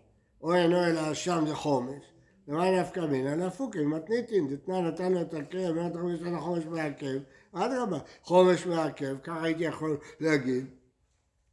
או 0.43 0.55
אינו 0.55 0.85
אלא 0.85 1.13
אשם 1.13 1.45
זה 1.47 1.55
חומש, 1.55 2.05
ומה 2.49 2.81
נפקא 2.81 3.01
מינא? 3.01 3.35
נפוקי, 3.35 3.85
מתניתין, 3.85 4.49
דתנא 4.49 4.81
נתן 4.81 5.13
לו 5.13 5.21
את 5.21 5.35
הקרן, 5.35 5.79
ואתה 5.79 5.99
חומש 6.41 6.65
מעכב, 6.65 7.19
אדרבה, 7.53 7.99
חומש 8.23 8.67
מעכב, 8.67 9.17
ככה 9.23 9.43
הייתי 9.43 9.65
יכול 9.65 9.99
להגיד. 10.21 10.67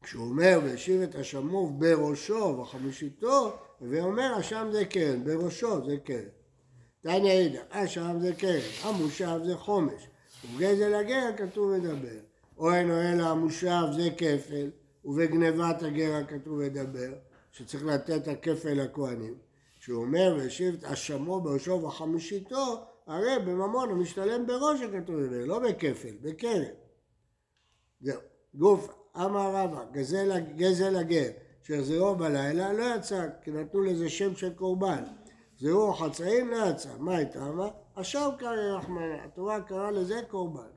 כשהוא 0.03 0.29
אומר 0.29 0.59
והשיב 0.63 1.01
את 1.01 1.15
השמוב 1.15 1.79
בראשו 1.79 2.57
וחמישיתו, 2.61 3.57
ואומר 3.81 4.39
אשם 4.39 4.67
זה 4.71 4.85
קרן, 4.85 5.23
בראשו 5.23 5.85
זה 5.85 5.97
קרן. 5.97 6.29
תניא 7.01 7.31
אידך, 7.31 7.61
אשם 7.69 8.17
זה 8.21 8.33
קרן, 8.33 8.59
המושב 8.83 9.39
זה 9.45 9.57
חומש, 9.57 10.07
ובגזל 10.45 10.93
הגר 10.93 11.29
כתוב 11.37 11.71
מדבר. 11.71 12.19
או 12.57 12.73
אינו 12.73 13.01
אלא 13.01 13.23
המושב 13.23 13.83
זה 13.95 14.09
כפל, 14.17 14.69
ובגנבת 15.05 15.83
הגר 15.83 16.21
כתוב 16.27 16.59
מדבר, 16.59 17.13
שצריך 17.51 17.85
לתת 17.85 18.27
הכפל 18.27 18.73
לכהנים. 18.73 19.35
שהוא 19.79 20.01
אומר 20.01 20.35
והשיב 20.37 20.73
את 20.73 20.83
אשמו 20.83 21.41
בראשו 21.41 21.71
וחמישיתו, 21.71 22.81
הרי 23.07 23.39
בממון 23.45 23.89
המשתלם 23.89 24.47
בראש 24.47 24.81
הכתוב 24.81 25.15
מדבר, 25.15 25.45
לא 25.45 25.59
בכפל, 25.59 26.13
בקרן. 26.21 26.63
זהו. 28.01 28.19
גוף, 28.55 29.02
אמר 29.17 29.55
רבא, 29.55 29.83
גזל, 29.91 30.39
גזל 30.39 30.95
הגר, 30.95 31.29
שהחזירו 31.61 32.15
בלילה 32.15 32.73
לא 32.73 32.95
יצא, 32.95 33.27
כי 33.41 33.51
נתנו 33.51 33.81
לזה 33.81 34.09
שם 34.09 34.35
של 34.35 34.53
קורבן. 34.53 35.03
זהו 35.59 35.93
חצאים 35.93 36.51
לא 36.51 36.65
יצא. 36.69 36.89
מה 36.99 37.15
הייתה? 37.15 37.47
אמר? 37.47 37.69
אשם 37.95 38.29
קרא 38.39 38.77
רחמנא. 38.77 39.23
התורה 39.25 39.61
קראה 39.61 39.91
לזה 39.91 40.21
קורבן. 40.27 40.71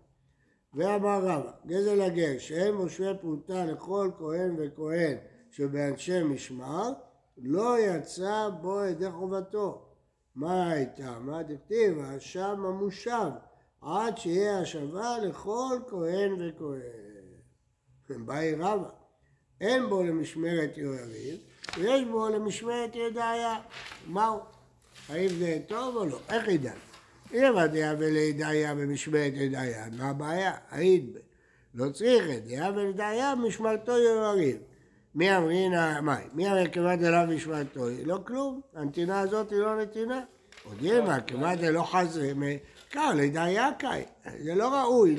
ואמר 0.75 1.19
רבא, 1.23 1.51
גזל 1.67 2.01
הגר, 2.01 2.39
שאין 2.39 2.75
מושווה 2.75 3.15
פרוטה 3.15 3.65
לכל 3.65 4.11
כהן 4.19 4.57
וכהן 4.59 5.17
שבאנשי 5.51 6.23
משמר, 6.23 6.93
לא 7.39 7.81
יצא 7.81 8.49
בו 8.61 8.85
ידי 8.85 9.11
חובתו. 9.11 9.83
מה 10.35 10.71
הייתה? 10.71 11.19
מה 11.21 11.43
דכתיב? 11.43 11.99
האשם 11.99 12.65
המושב, 12.67 13.31
עד 13.81 14.19
שיהיה 14.19 14.59
השבה 14.59 15.19
לכל 15.19 15.79
כהן 15.89 16.33
וכהן. 16.33 17.16
באי 18.11 18.55
רבא, 18.55 18.89
אין 19.61 19.89
בו 19.89 20.03
למשמרת 20.03 20.71
יויריב, 20.77 21.37
ויש 21.79 22.05
בו 22.05 22.29
למשמרת 22.29 22.97
ידעיה. 22.97 23.59
מהו? 24.07 24.41
האם 25.09 25.29
זה 25.29 25.59
טוב 25.67 25.97
או 25.97 26.05
לא? 26.05 26.19
איך 26.31 26.49
ידע? 26.49 26.73
אם 27.35 27.57
הדעה 27.57 27.95
ולידעיה 27.99 28.75
במשמרת 28.75 29.33
ידעיה, 29.35 29.87
מה 29.99 30.11
הבעיה? 30.11 30.53
היית 30.71 31.13
ב... 31.13 31.19
לא 31.77 31.91
צריך 31.91 32.25
את 32.37 32.47
דעה 32.47 32.71
ולידעיה 32.75 33.35
במשמרתו 33.35 33.93
יויריב. 33.99 34.57
מי 35.15 35.37
אמרינה, 35.37 36.01
מה? 36.01 36.17
מי 36.33 36.47
אמר 36.47 36.69
כמעט 36.73 36.99
אליו 36.99 37.25
משמרתו? 37.29 37.89
לא 38.05 38.19
כלום, 38.27 38.61
הנתינה 38.75 39.21
הזאת 39.21 39.51
היא 39.51 39.59
לא 39.59 39.83
נתינה. 39.83 40.21
עוד 40.65 40.77
ימה, 40.81 41.21
כמעט 41.21 41.59
לא 41.61 41.83
חזרה, 41.83 42.33
קר 42.89 43.13
לידעיה 43.15 43.69
קאי. 43.79 44.05
זה 44.43 44.55
לא 44.55 44.69
ראוי 44.69 45.17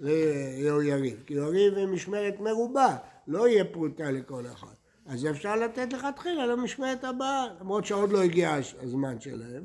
ליריב, 0.00 1.22
כי 1.26 1.34
יריב 1.34 1.78
עם 1.78 1.94
משמרת 1.94 2.40
מרובה, 2.40 2.96
לא 3.26 3.48
יהיה 3.48 3.64
פרוטה 3.64 4.10
לכל 4.10 4.46
אחד. 4.46 4.74
אז 5.06 5.26
אפשר 5.26 5.56
לתת 5.56 5.92
לכתחילה 5.92 6.46
למשמרת 6.46 7.04
הבאה, 7.04 7.46
למרות 7.60 7.84
שעוד 7.84 8.12
לא 8.12 8.22
הגיע 8.22 8.58
הזמן 8.82 9.20
שלהם. 9.20 9.64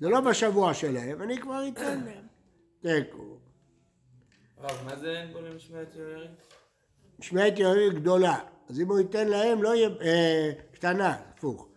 זה 0.00 0.08
לא 0.08 0.20
בשבוע 0.20 0.74
שלהם, 0.74 1.22
אני 1.22 1.38
כבר 1.38 1.68
אתן 1.68 2.00
להם. 2.04 2.24
תיקו. 2.80 3.38
רב, 4.58 4.84
מה 4.84 4.96
זה 4.96 5.10
אין 5.10 5.32
בו 5.32 5.40
למשמעת 5.40 5.96
יוירים? 5.96 6.30
משמרת 7.18 7.58
יריב 7.58 7.92
גדולה, 7.92 8.38
אז 8.68 8.80
אם 8.80 8.88
הוא 8.88 8.98
ייתן 8.98 9.28
להם 9.28 9.62
לא 9.62 9.74
יהיה, 9.74 9.88
אה, 10.00 10.52
קטנה, 10.72 11.16
הפוך, 11.30 11.68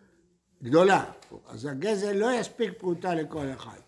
גדולה. 0.64 1.12
אז 1.46 1.66
הגזל 1.66 2.12
לא 2.12 2.32
יספיק 2.40 2.74
פרוטה 2.78 3.16
לכל 3.16 3.46
אחד. 3.54 3.80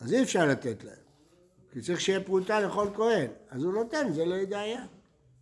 אז 0.00 0.12
אי 0.12 0.22
אפשר 0.22 0.46
לתת 0.46 0.84
להם. 0.84 1.09
כי 1.72 1.80
צריך 1.80 2.00
שיהיה 2.00 2.24
פרוטה 2.24 2.60
לכל 2.60 2.88
כהן. 2.94 3.30
אז 3.50 3.62
הוא 3.62 3.72
נותן, 3.72 4.12
זה 4.12 4.24
לא 4.24 4.34
ידעיה. 4.34 4.86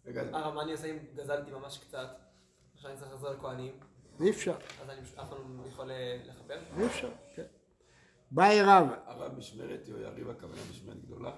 רגע, 0.07 0.23
הרב, 0.33 0.55
מה 0.55 0.63
אני 0.63 0.73
עושה 0.73 0.87
אם 0.87 0.97
גזלתי 1.17 1.51
ממש 1.51 1.79
קצת? 1.79 2.09
עכשיו 2.75 2.91
אני 2.91 2.99
צריך 2.99 3.13
לחזור 3.13 3.31
לכהנים, 3.31 3.73
אי 4.21 4.31
אפשר, 4.31 4.55
אז 4.83 4.91
אני 4.91 5.01
אף 5.01 5.29
פעם 5.29 5.61
לא 5.61 5.69
יכול 5.69 5.91
אה, 5.91 6.19
לכפר? 6.27 6.59
אי 6.79 6.87
אפשר. 6.87 7.11
כן. 7.35 7.43
באי 8.31 8.63
רבא. 8.63 8.97
הרב 9.07 9.39
משמרת 9.39 9.89
יריב 9.89 10.31
הכוונה 10.31 10.61
משמרת 10.71 11.05
גדולה? 11.05 11.31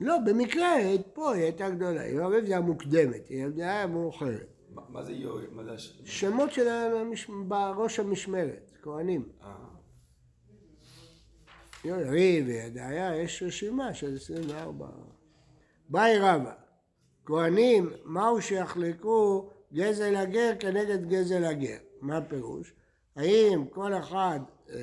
לא, 0.00 0.18
במקרה, 0.26 0.74
פה 1.12 1.32
היא 1.32 1.42
הייתה 1.42 1.70
גדולה. 1.70 2.06
יריב 2.06 2.44
זה 2.46 2.56
המוקדמת, 2.56 3.28
היא 3.28 3.44
הייתה 3.44 3.86
מאוחרת. 3.86 4.48
מה 4.88 5.02
זה 5.02 5.12
יוריב? 5.12 5.54
מה 5.54 5.64
זה 5.64 5.72
הש... 5.72 6.00
שמות 6.04 6.52
של. 6.52 6.68
בראש 7.48 8.00
המשמרת, 8.00 8.70
כהנים. 8.82 9.28
יריב 11.84 12.46
וידעיה, 12.46 13.16
יש 13.16 13.42
רשימה 13.42 13.94
של 13.94 14.16
24. 14.16 14.86
באי 15.88 16.18
רבא, 16.18 16.52
כהנים, 17.24 17.90
מהו 18.04 18.42
שיחלקו 18.42 19.50
גזל 19.72 20.16
הגר 20.16 20.50
כנגד 20.60 21.08
גזל 21.08 21.44
הגר? 21.44 21.76
מה 22.00 22.16
הפירוש? 22.16 22.74
האם 23.16 23.64
כל 23.70 23.94
אחד 23.94 24.40
אה, 24.70 24.76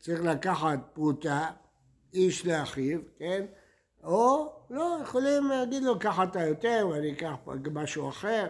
צריך 0.00 0.20
לקחת 0.24 0.78
פרוטה, 0.92 1.46
איש 2.14 2.46
לאחיו, 2.46 2.98
כן? 3.18 3.44
או 4.04 4.52
לא, 4.70 4.98
יכולים 5.02 5.46
להגיד 5.46 5.82
לו, 5.82 5.98
קח 5.98 6.18
אתה 6.22 6.42
יותר 6.42 6.88
ואני 6.90 7.12
אקח 7.12 7.34
משהו 7.72 8.08
אחר. 8.08 8.46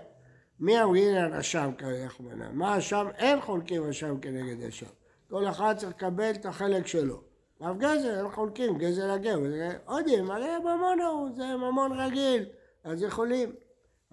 מי 0.60 0.82
אמרינן 0.82 1.32
אשם 1.32 1.70
כרחמנא? 1.78 2.52
מה 2.52 2.78
אשם? 2.78 3.06
אין 3.18 3.40
חולקים 3.40 3.88
אשם 3.88 4.20
כנגד 4.20 4.62
אשם. 4.62 4.86
כל 5.30 5.48
אחד 5.48 5.74
צריך 5.76 5.90
לקבל 5.90 6.30
את 6.30 6.46
החלק 6.46 6.86
שלו. 6.86 7.25
רב 7.60 7.78
גזל, 7.78 8.14
אין 8.18 8.30
חולקים, 8.30 8.78
גזל 8.78 9.10
הגר. 9.10 9.38
וזה- 9.42 9.78
עוד 9.86 10.04
אם, 10.08 10.30
הרי 10.30 10.48
הממון 10.48 11.00
ההוא, 11.00 11.28
זה 11.36 11.56
ממון 11.56 12.00
רגיל, 12.00 12.44
אז 12.84 13.02
יכולים. 13.02 13.52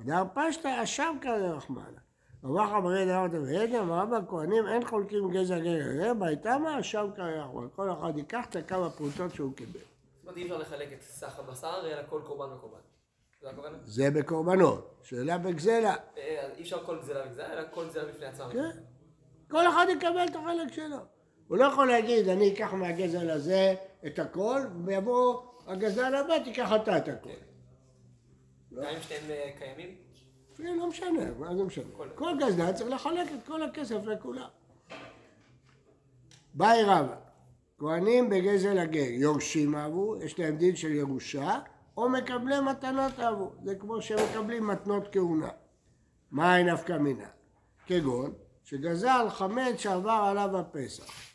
אדם 0.02 0.28
פשטה 0.34 0.84
אשם 0.84 1.16
כרחמנא. 1.22 2.00
רבח 2.44 2.70
אמרי 2.78 3.06
דבר 3.06 3.28
דוד, 3.28 3.76
אמר 3.80 4.06
בכהנים 4.06 4.68
אין 4.68 4.86
חולקים 4.86 5.32
גזל 5.32 5.60
גר. 5.60 5.80
ראה 6.00 6.14
בהיתמה 6.14 6.80
אשם 6.80 7.08
כרחמנא. 7.16 7.68
כל 7.76 7.92
אחד 7.92 8.18
ייקח 8.18 8.46
את 8.50 8.56
הכמה 8.56 8.90
פרוטות 8.90 9.34
שהוא 9.36 9.54
קיבל. 9.56 9.72
זאת 9.72 9.82
אומרת, 10.24 10.38
אי 10.38 10.44
אפשר 10.44 10.58
לחלק 10.58 10.94
את 10.94 11.02
סך 11.02 11.40
הבשר, 11.40 11.82
אלא 11.86 12.02
כל 12.10 12.22
קורבן 12.26 12.54
וקורבן. 12.54 12.78
זה 13.86 14.12
בקורבנות. 14.12 14.96
שאלה 15.04 15.38
בגזלה. 15.38 15.96
אה, 16.18 16.50
אי 16.58 16.62
אפשר 16.62 16.84
כל 16.86 16.98
גזלה 17.00 17.26
וגזלה, 17.28 17.54
אלא 17.54 17.62
כל 17.72 17.86
גזלה 17.88 18.06
בפני 18.06 18.26
עצמה. 18.26 18.50
כן. 18.52 18.70
כל 19.52 19.68
אחד 19.68 19.86
יקבל 19.90 20.26
את 20.32 20.36
החלק 20.36 20.74
שלו. 20.74 20.98
הוא 21.48 21.58
לא 21.58 21.66
יכול 21.66 21.88
להגיד, 21.88 22.30
אני 22.30 22.54
אקח 22.54 22.74
מהגזל 22.74 23.30
הזה 23.30 23.76
את 24.06 24.20
הכל, 24.20 24.62
ויבוא 24.86 25.42
הגזל 25.68 26.16
הבא, 26.16 26.40
תיקח 26.44 26.72
אתה 26.76 26.98
את 26.98 27.08
הכל. 27.08 27.30
גם 28.76 28.84
אם 28.84 29.02
שניהם 29.02 29.32
אה, 29.32 29.52
קיימים? 29.58 29.96
זה 30.58 30.64
לא 30.64 30.88
משנה, 30.88 31.32
מה 31.40 31.56
זה 31.56 31.64
משנה? 31.64 31.86
כל 32.16 32.38
גזלן 32.40 32.74
צריך 32.74 32.90
לחלק 32.90 33.28
את 33.32 33.48
כל 33.48 33.64
הכסף 33.64 34.06
לכולם. 34.06 34.48
באי 36.54 36.84
רבא, 36.84 37.16
כהנים 37.80 38.30
בגזל 38.30 38.78
הגר, 38.78 39.10
יורשים 39.10 39.76
אהבו, 39.76 40.16
יש 40.22 40.40
להם 40.40 40.58
דין 40.58 40.76
של 40.76 40.92
ירושה, 40.92 41.60
או 41.98 42.10
מקבלי 42.10 42.56
מתנות 42.60 43.20
אהבו, 43.20 43.52
זה 43.64 43.76
כמו 43.76 44.02
שמקבלים 44.02 44.68
מתנות 44.68 45.04
כהונה. 45.12 45.50
מה 46.32 46.58
אין 46.58 46.70
נפקא 46.70 46.94
מינה? 46.94 47.28
כגון 47.86 48.34
שגזל 48.64 49.28
חמץ 49.30 49.76
שעבר 49.78 50.26
עליו 50.30 50.58
הפסח. 50.58 51.33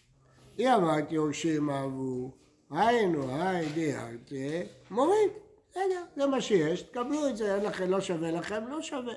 היא 0.58 0.74
אמרת 0.74 1.12
יורשים 1.12 1.70
אהבו, 1.70 2.30
היינו 2.70 3.34
היי 3.34 3.68
דיארתי, 3.68 4.62
מוריד, 4.90 5.30
בסדר, 5.70 6.02
זה 6.16 6.26
מה 6.26 6.40
שיש, 6.40 6.82
תקבלו 6.82 7.28
את 7.28 7.36
זה, 7.36 7.54
אין 7.54 7.64
לכם, 7.64 7.90
לא 7.90 8.00
שווה 8.00 8.30
לכם, 8.30 8.68
לא 8.68 8.82
שווה. 8.82 9.14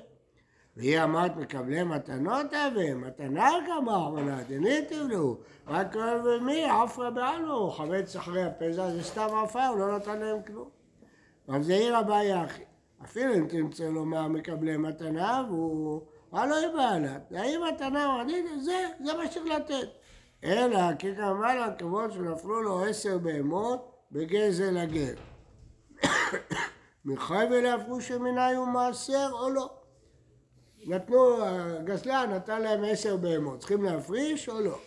והיא 0.76 1.00
אמרת 1.00 1.36
מקבלי 1.36 1.82
מתנות 1.82 2.54
אבה, 2.54 2.94
מתנה 2.94 3.50
כמה 3.66 4.08
אמנה, 4.08 4.42
דניתיו 4.42 5.08
לו, 5.08 5.36
רק 5.66 5.96
מי, 6.42 6.64
עפרא 6.64 7.10
בעלו, 7.10 7.70
חמץ 7.70 8.16
אחרי 8.16 8.44
הפסח, 8.44 8.88
זה 8.88 9.02
סתם 9.02 9.28
עפר, 9.44 9.66
הוא 9.66 9.78
לא 9.78 9.96
נתן 9.96 10.18
להם 10.18 10.42
כלום. 10.42 10.68
רב 11.48 11.62
זעיר 11.62 12.00
אביי 12.00 12.44
אחי, 12.44 12.62
אפילו 13.04 13.34
אם 13.34 13.46
תמצא 13.48 13.84
לומר 13.84 14.28
מקבלי 14.28 14.76
מתנה, 14.76 15.44
והוא, 15.48 16.00
מה 16.32 16.46
לא 16.46 16.56
יבעלה? 16.66 17.16
האם 17.30 17.60
מתנה 17.72 18.24
זה, 18.60 18.86
זה 19.04 19.14
מה 19.14 19.26
שצריך 19.26 19.46
לתת. 19.46 20.01
אלא 20.44 20.94
כי 20.98 21.14
כמובן 21.16 21.56
הכבוד 21.58 22.12
שנפלו 22.12 22.62
לו 22.62 22.84
עשר 22.84 23.18
בהמות 23.18 23.92
בגזל 24.12 24.76
הגר. 24.76 25.14
מחי 27.04 27.44
ולהפכו 27.50 28.00
שמנהי 28.00 28.54
הוא 28.54 28.66
מעשר 28.66 29.28
או 29.32 29.50
לא? 29.50 29.70
נתנו, 30.86 31.44
הגזלן 31.44 32.30
נתן 32.34 32.62
להם 32.62 32.84
עשר 32.84 33.16
בהמות, 33.16 33.58
צריכים 33.58 33.82
להפריש 33.82 34.48
או 34.48 34.60
לא? 34.60 34.78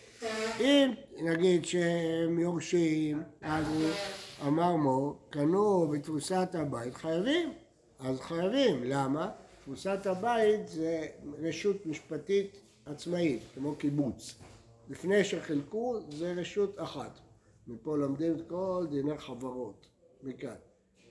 אם 0.59 0.91
נגיד 1.21 1.65
שהם 1.65 2.39
יורשים, 2.39 3.23
אז 3.41 3.65
הוא 3.67 4.47
אמר 4.47 4.75
מור, 4.75 5.17
קנו 5.29 5.87
בתפוסת 5.87 6.49
הבית, 6.53 6.95
חייבים, 6.95 7.53
אז 7.99 8.21
חייבים, 8.21 8.83
למה? 8.83 9.29
תפוסת 9.63 10.05
הבית 10.05 10.67
זה 10.67 11.07
רשות 11.41 11.85
משפטית 11.85 12.57
עצמאית, 12.85 13.41
כמו 13.55 13.75
קיבוץ. 13.75 14.35
לפני 14.89 15.23
שחילקו 15.23 15.99
זה 16.09 16.33
רשות 16.37 16.79
אחת. 16.79 17.19
מפה 17.67 17.97
לומדים 17.97 18.35
את 18.35 18.41
כל 18.49 18.87
דיני 18.89 19.17
חברות, 19.17 19.87
מכאן. 20.23 20.55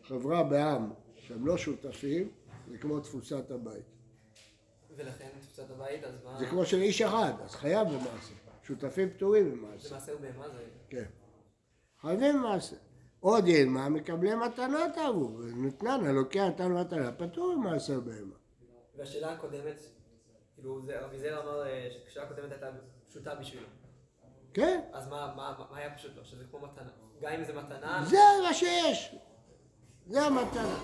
חברה 0.03 0.43
בעם 0.45 0.93
שהם 1.17 1.47
לא 1.47 1.57
שותפים, 1.57 2.31
זה 2.71 2.79
כמו 2.79 3.01
תפוסת 3.01 3.51
הבית. 3.51 3.85
ולכן 4.97 5.29
תפוצת 5.41 5.71
הבית, 5.71 6.05
אז 6.05 6.15
מה... 6.25 6.39
זה 6.39 6.47
כמו 6.47 6.65
של 6.65 6.77
איש 6.77 7.03
אחד, 7.03 7.33
אז 7.45 7.51
חייב 7.55 7.89
במעשה. 7.89 8.35
שותפים 8.63 9.11
פטורים 9.11 9.45
זה 9.51 9.57
במעשה. 9.57 9.95
מעשה 9.95 10.15
ובהמה 10.17 10.49
זה... 10.49 10.65
כן. 10.89 11.05
חייבים 12.01 12.35
במעשה. 12.39 12.77
עוד 13.21 13.49
ילמה 13.49 13.89
מקבלי 13.89 14.35
מתנות 14.35 14.99
אהבו, 14.99 15.39
ונתנן, 15.39 16.01
הלוקח 16.07 16.43
נתן 16.49 16.73
מתנה, 16.73 17.13
פטור 17.13 17.57
ממעשר 17.57 18.01
בהמה. 18.01 18.35
והשאלה 18.97 19.33
הקודמת, 19.33 19.81
כאילו, 20.55 20.83
זה- 20.87 21.01
רבי 21.07 21.19
זר 21.19 21.43
אמר 21.43 21.67
אה, 21.67 21.89
הקודמת 22.23 22.53
הייתה 22.53 22.71
פשוטה 23.15 23.35
בשבילו. 23.35 23.67
כן, 24.55 24.81
אז 24.93 25.09
מה, 25.09 25.33
מה, 25.37 25.55
מה 25.71 25.79
היה 25.79 25.95
פשוט 25.95 26.17
לו? 26.17 26.25
שזה 26.25 26.45
כמו 26.51 26.61
מתנה. 26.61 26.91
גם 27.23 27.33
אם 27.33 27.45
זה 27.45 27.53
מתנה... 27.53 28.05
זה 28.07 28.19
מה 28.43 28.55
שיש. 28.55 29.17
זה 30.07 30.23
המתנה. 30.23 30.79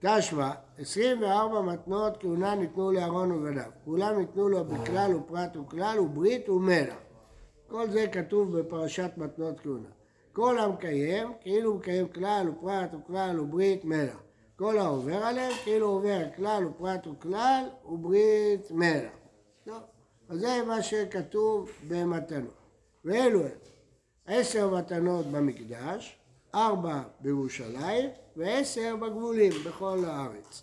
תשמע, 0.00 0.50
24 0.78 1.60
מתנות 1.60 2.16
כהונה 2.20 2.54
ניתנו 2.54 2.92
לאהרון 2.92 3.32
ובניו. 3.32 3.70
כולם 3.84 4.18
ניתנו 4.18 4.48
לו 4.48 4.64
בכלל 4.64 5.14
ופרט 5.14 5.56
וכלל 5.56 6.00
וברית 6.00 6.48
ומלח. 6.48 6.96
כל 7.68 7.90
זה 7.90 8.06
כתוב 8.12 8.58
בפרשת 8.58 9.10
מתנות 9.16 9.60
כהונה. 9.60 9.88
כל 10.32 10.58
המקיים, 10.58 11.32
כאילו 11.40 11.74
מקיים 11.74 12.08
כלל 12.08 12.48
ופרט 12.48 12.94
וכלל 12.94 13.40
וברית 13.40 13.84
מלח. 13.84 14.22
כל 14.56 14.78
העובר 14.78 15.24
עליהם, 15.24 15.52
כאילו 15.64 15.88
עובר 15.88 16.24
כלל 16.36 16.66
ופרט 16.66 17.06
וכלל 17.06 17.64
וברית 17.84 18.70
מלח. 18.70 19.21
אז 20.28 20.40
זה 20.40 20.62
מה 20.66 20.82
שכתוב 20.82 21.70
במתנות. 21.88 22.54
ואלו 23.04 23.40
הם. 23.40 23.48
עשר 24.26 24.74
מתנות 24.74 25.26
במקדש, 25.26 26.18
ארבע 26.54 27.02
בירושלים 27.20 28.10
ועשר 28.36 28.96
בגבולים 28.96 29.52
בכל 29.66 30.04
הארץ. 30.04 30.62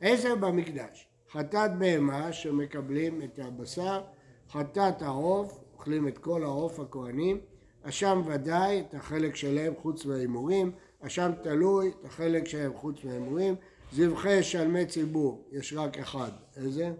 עשר 0.00 0.34
במקדש, 0.34 1.08
חטאת 1.32 1.78
בהמה 1.78 2.32
שמקבלים 2.32 3.22
את 3.22 3.38
הבשר, 3.38 4.02
חטאת 4.50 5.02
העוף, 5.02 5.58
אוכלים 5.74 6.08
את 6.08 6.18
כל 6.18 6.42
העוף 6.42 6.80
הכהנים, 6.80 7.40
אשם 7.82 8.22
ודאי 8.26 8.80
את 8.80 8.94
החלק 8.94 9.36
שלהם 9.36 9.74
חוץ 9.82 10.04
מההימורים, 10.04 10.72
אשם 11.00 11.32
תלוי 11.42 11.88
את 11.88 12.04
החלק 12.04 12.46
שלהם 12.46 12.72
חוץ 12.76 13.04
מההימורים, 13.04 13.54
זבחי 13.92 14.42
שלמי 14.42 14.86
ציבור, 14.86 15.48
יש 15.52 15.72
רק 15.72 15.98
אחד, 15.98 16.30
איזה? 16.56 16.92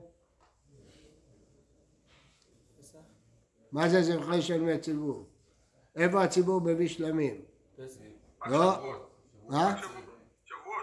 מה 3.72 3.88
זה 3.88 4.02
זבחי 4.02 4.42
שלמי 4.42 4.78
ציבור? 4.78 5.24
איפה 5.96 6.22
הציבור 6.22 6.61
מביא 6.61 6.88
שלמים? 6.88 7.40
לא. 8.46 8.72
מה? 9.48 9.80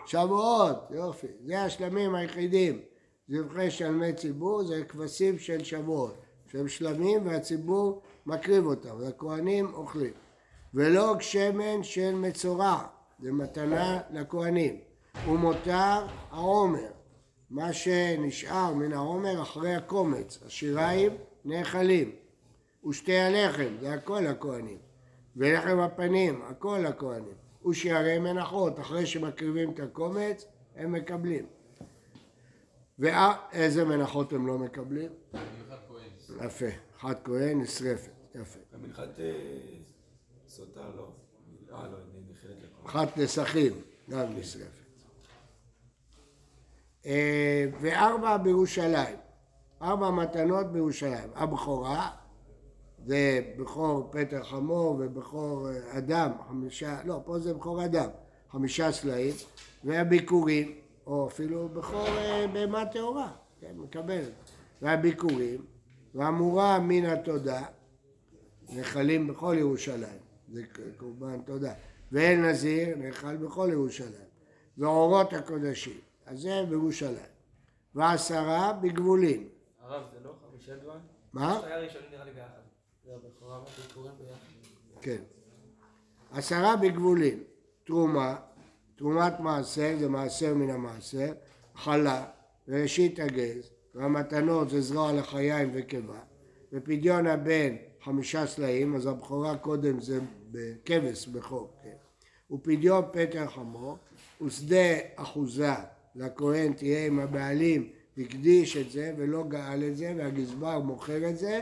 שבועות, 0.06 0.75
יופי. 0.91 1.28
זה 1.45 1.62
השלמים 1.62 2.15
היחידים. 2.15 2.82
זבחי 3.30 3.71
שלמי 3.71 4.13
ציבור 4.13 4.63
זה 4.63 4.84
כבשים 4.84 5.39
של 5.39 5.63
שבועות. 5.63 6.15
שהם 6.52 6.67
שלמים 6.67 7.28
והציבור 7.28 8.02
מקריב 8.25 8.65
אותם, 8.65 8.95
והכהנים 8.99 9.73
אוכלים. 9.73 10.13
ולא 10.73 11.19
שמן 11.19 11.84
של 11.84 12.15
מצורע, 12.15 12.84
זה 13.19 13.32
מתנה 13.32 13.99
לכהנים. 14.12 14.80
ומותר 15.28 16.06
העומר, 16.32 16.91
מה 17.49 17.73
שנשאר 17.73 18.73
מן 18.73 18.93
העומר 18.93 19.41
אחרי 19.41 19.75
הקומץ, 19.75 20.39
השיריים 20.45 21.12
נאכלים. 21.45 22.12
ושתי 22.88 23.18
הלחם, 23.18 23.78
זה 23.82 23.94
הכל 23.94 24.28
הכהנים. 24.28 24.78
ולחם 25.36 25.80
הפנים, 25.80 26.42
הכל 26.42 26.86
הכהנים. 26.86 27.36
ושערי 27.70 28.20
מנחות, 28.20 28.80
אחרי 28.80 29.06
שמקריבים 29.06 29.72
את 29.72 29.80
הקומץ, 29.80 30.46
הם 30.76 30.92
מקבלים. 30.92 31.46
ואיזה 33.00 33.86
מנחות 33.86 34.34
הם 34.34 34.48
לא 34.48 34.58
מקבלים? 34.58 35.12
יפה, 36.46 36.65
אחת 36.98 37.26
כהן 37.26 37.62
נשרפת, 37.62 38.12
יפה. 38.36 38.60
המנחת 38.74 39.20
אה, 39.20 39.34
סוטה 40.48 40.80
לא. 40.96 41.12
אה, 41.74 41.88
לא, 41.88 41.98
נחלת 42.32 42.56
לכל. 42.63 42.89
אחת 42.89 43.18
נסכים, 43.18 43.74
גם 44.10 44.26
נשרפת. 44.36 44.80
אה, 47.06 47.65
וארבע 47.82 48.38
בירושלים, 48.38 49.18
ארבע 49.82 50.12
מתנות 50.12 50.72
בירושלים. 50.72 51.30
הבכורה 51.36 52.12
זה 53.10 53.41
בכור 53.58 54.10
פטר 54.12 54.43
חמור 54.43 54.95
ובכור 55.00 55.69
אה, 55.69 55.98
אדם, 55.98 56.32
חמישה, 56.48 57.00
לא, 57.06 57.22
פה 57.26 57.39
זה 57.39 57.54
בכור 57.54 57.86
אדם, 57.86 58.10
חמישה 58.52 58.91
סלעים, 58.91 59.34
והביקורים, 59.84 60.76
או 61.08 61.28
אפילו 61.28 61.69
בכור 61.69 62.08
אה, 62.08 62.45
בהמה 62.54 62.86
טהורה, 62.86 63.32
כן, 63.62 63.72
מקבלת. 63.76 64.32
והביקורים, 64.82 65.65
והמורה 66.15 66.80
מן 66.80 67.06
התודה, 67.06 67.62
נחלים 68.69 69.28
בכל 69.28 69.56
ירושלים, 69.60 70.19
זה 70.52 70.62
קורבן 70.98 71.41
תודה. 71.41 71.74
ואל 72.12 72.36
נזיר 72.38 72.95
נאכל 72.98 73.38
בכל 73.38 73.69
ירושלים. 73.72 74.30
ואורות 74.78 75.34
הקודשים, 75.34 76.00
אז 76.26 76.39
זה 76.39 76.65
בירושלים. 76.69 77.32
ועשרה 77.95 78.74
בגבולים. 78.74 79.50
הרב, 79.82 80.04
זה 80.13 80.19
לא 80.24 80.34
חמישה 80.52 80.76
דברים? 80.76 81.02
מה? 81.34 81.60
היה 81.65 81.78
ראשונים 81.78 82.10
נראה 82.12 82.26
לי 82.26 82.32
ביחד. 82.32 82.68
כן. 85.02 85.22
עשרה 86.32 86.76
בגבולים. 86.76 87.43
תרומה, 87.84 88.36
תרומת 88.95 89.39
מעשר 89.39 89.95
זה 90.00 90.10
מעשר 90.10 90.54
מן 90.54 90.69
המעשר, 90.69 91.34
חלה, 91.76 92.26
וראשית 92.67 93.19
הגז, 93.19 93.69
והמתנות 93.95 94.69
זה 94.69 94.82
זרוע 94.82 95.13
לחיים 95.13 95.69
וקיבה, 95.74 96.19
ופדיון 96.74 97.28
הבן 97.28 97.76
חמישה 98.04 98.48
סלעים, 98.48 98.95
אז 98.95 99.06
הבכורה 99.06 99.58
קודם 99.58 100.02
זה 100.02 100.19
בכבש 100.52 101.28
בכור, 101.28 101.74
כן. 101.84 102.56
ופדיון 102.56 103.04
פטר 103.12 103.48
חמור, 103.48 103.98
ושדה 104.41 104.98
אחוזה 105.15 105.74
לכהן 106.15 106.74
תהיה 106.74 107.08
עם 107.08 107.19
הבעלים, 107.19 107.89
הקדיש 108.17 108.78
את 108.78 108.91
זה 108.91 109.13
ולא 109.17 109.43
גאל 109.48 109.84
את 109.84 109.98
זה, 109.98 110.13
והגזבר 110.17 110.80
מוכר 110.80 111.30
את 111.30 111.38
זה, 111.38 111.60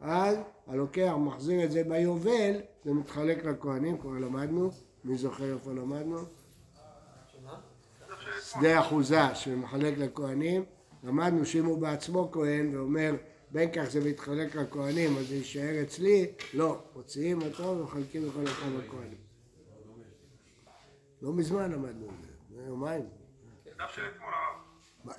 אז 0.00 0.36
הלוקח 0.66 1.12
מחזיר 1.18 1.64
את 1.64 1.70
זה 1.70 1.84
ביובל, 1.84 2.60
זה 2.84 2.92
מתחלק 2.92 3.44
לכהנים, 3.44 3.98
כבר 3.98 4.10
למדנו, 4.10 4.70
מי 5.04 5.16
זוכר 5.16 5.54
איפה 5.54 5.72
למדנו? 5.72 6.18
שדה 8.42 8.80
אחוזה 8.80 9.34
שמחלק 9.34 9.98
לכהנים, 9.98 10.64
למדנו 11.04 11.46
שאם 11.46 11.64
הוא 11.64 11.78
בעצמו 11.78 12.28
כהן 12.32 12.76
ואומר 12.76 13.14
בין 13.50 13.72
כך 13.72 13.84
זה 13.84 14.10
מתחלק 14.10 14.54
לכהנים, 14.54 15.16
אז 15.16 15.28
זה 15.28 15.34
יישאר 15.34 15.82
אצלי, 15.82 16.26
לא, 16.54 16.78
מוציאים 16.96 17.42
אותו 17.42 17.62
ומחלקים 17.62 18.26
לכל 18.26 18.44
אחד 18.44 18.68
לכהנים. 18.78 19.18
לא 21.22 21.32
מזמן 21.32 21.72
למדנו 21.72 22.06
את 22.06 22.22
זה, 22.22 22.56
זה 22.56 22.62
יומיים. 22.66 23.04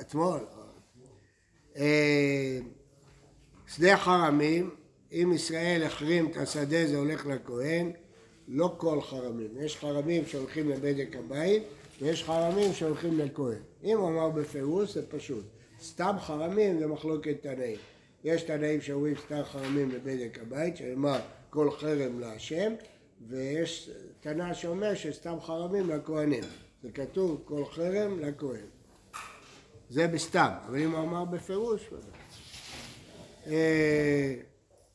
אתמול. 0.02 0.40
שדה 3.76 3.98
חרמים, 3.98 4.70
אם 5.12 5.32
ישראל 5.36 5.84
החרים 5.84 6.32
את 6.32 6.38
השדה 6.38 6.88
זה 6.88 6.98
הולך 6.98 7.26
לכהן, 7.26 7.92
לא 8.48 8.74
כל 8.78 9.02
חרמים. 9.02 9.50
יש 9.60 9.78
חרמים 9.78 10.26
שהולכים 10.26 10.70
לבדק 10.70 11.16
הבית 11.16 11.64
ויש 12.02 12.24
חרמים 12.24 12.74
שהולכים 12.74 13.20
לכהן. 13.20 13.60
אם 13.84 13.98
אמר 13.98 14.30
בפירוש 14.30 14.94
זה 14.94 15.10
פשוט. 15.10 15.46
סתם 15.82 16.16
חרמים 16.20 16.80
זה 16.80 16.88
מחלוקת 16.88 17.36
תנאים. 17.42 17.78
יש 18.24 18.44
תנאים 18.44 18.82
שאומרים 18.82 19.16
סתם 19.26 19.42
חרמים 19.44 19.92
לבדק 19.92 20.40
הבית, 20.42 20.78
שנאמר 20.78 21.20
כל 21.50 21.72
חרם 21.72 22.20
להשם, 22.20 22.74
ויש 23.28 23.90
תנא 24.20 24.54
שאומר 24.54 24.96
שסתם 24.96 25.36
חרמים 25.42 25.90
לכהנים. 25.90 26.44
זה 26.84 26.90
כתוב 26.94 27.42
כל 27.46 27.66
חרם 27.66 28.20
לכהן. 28.20 28.66
זה 29.90 30.08
בסתם, 30.08 30.50
אבל 30.68 30.80
אם 30.80 30.96
אמר 30.96 31.26
בפירוש, 31.26 31.90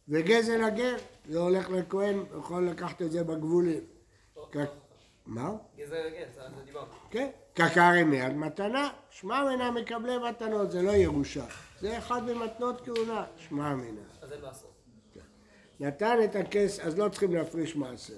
וגזל 0.08 0.64
הגר, 0.64 0.96
זה 1.28 1.38
הולך 1.38 1.70
לכהן, 1.70 2.22
יכול 2.38 2.68
לקחת 2.68 3.02
את 3.02 3.10
זה 3.10 3.24
בגבולים. 3.24 3.80
מה? 5.26 5.50
גזר 5.76 6.08
גז, 6.08 6.38
על 6.38 6.50
זה 6.56 6.64
דיברנו. 6.64 6.86
כן, 7.10 7.30
קקרי 7.54 8.04
מיד 8.04 8.32
מתנה, 8.32 8.90
שמע 9.10 9.44
מינה 9.50 9.70
מקבלי 9.70 10.18
מתנות, 10.18 10.70
זה 10.70 10.82
לא 10.82 10.90
ירושה. 10.90 11.44
זה 11.80 11.98
אחד 11.98 12.22
ממתנות 12.22 12.80
כהונה, 12.84 13.24
שמע 13.36 13.74
מינה. 13.74 14.00
אז 14.22 14.32
אין 14.32 14.40
לעשות. 14.40 14.74
נתן 15.80 16.18
את 16.24 16.36
הכסף, 16.36 16.84
אז 16.84 16.98
לא 16.98 17.08
צריכים 17.08 17.34
להפריש 17.34 17.76
מעשר. 17.76 18.14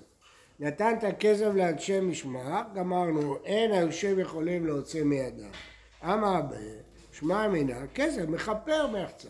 נתן 0.61 0.95
את 0.99 1.05
הכסף 1.05 1.51
לאנשי 1.55 2.01
משמר, 2.01 2.63
גמרנו, 2.75 3.37
אין 3.45 3.73
היושב 3.73 4.19
יכולים 4.19 4.67
להוציא 4.67 5.05
מידם. 5.05 5.51
אמר. 6.05 6.41
שמע 7.13 7.49
מינה, 7.49 7.87
כסף 7.95 8.23
מכפר 8.29 8.87
מחצה. 8.87 9.29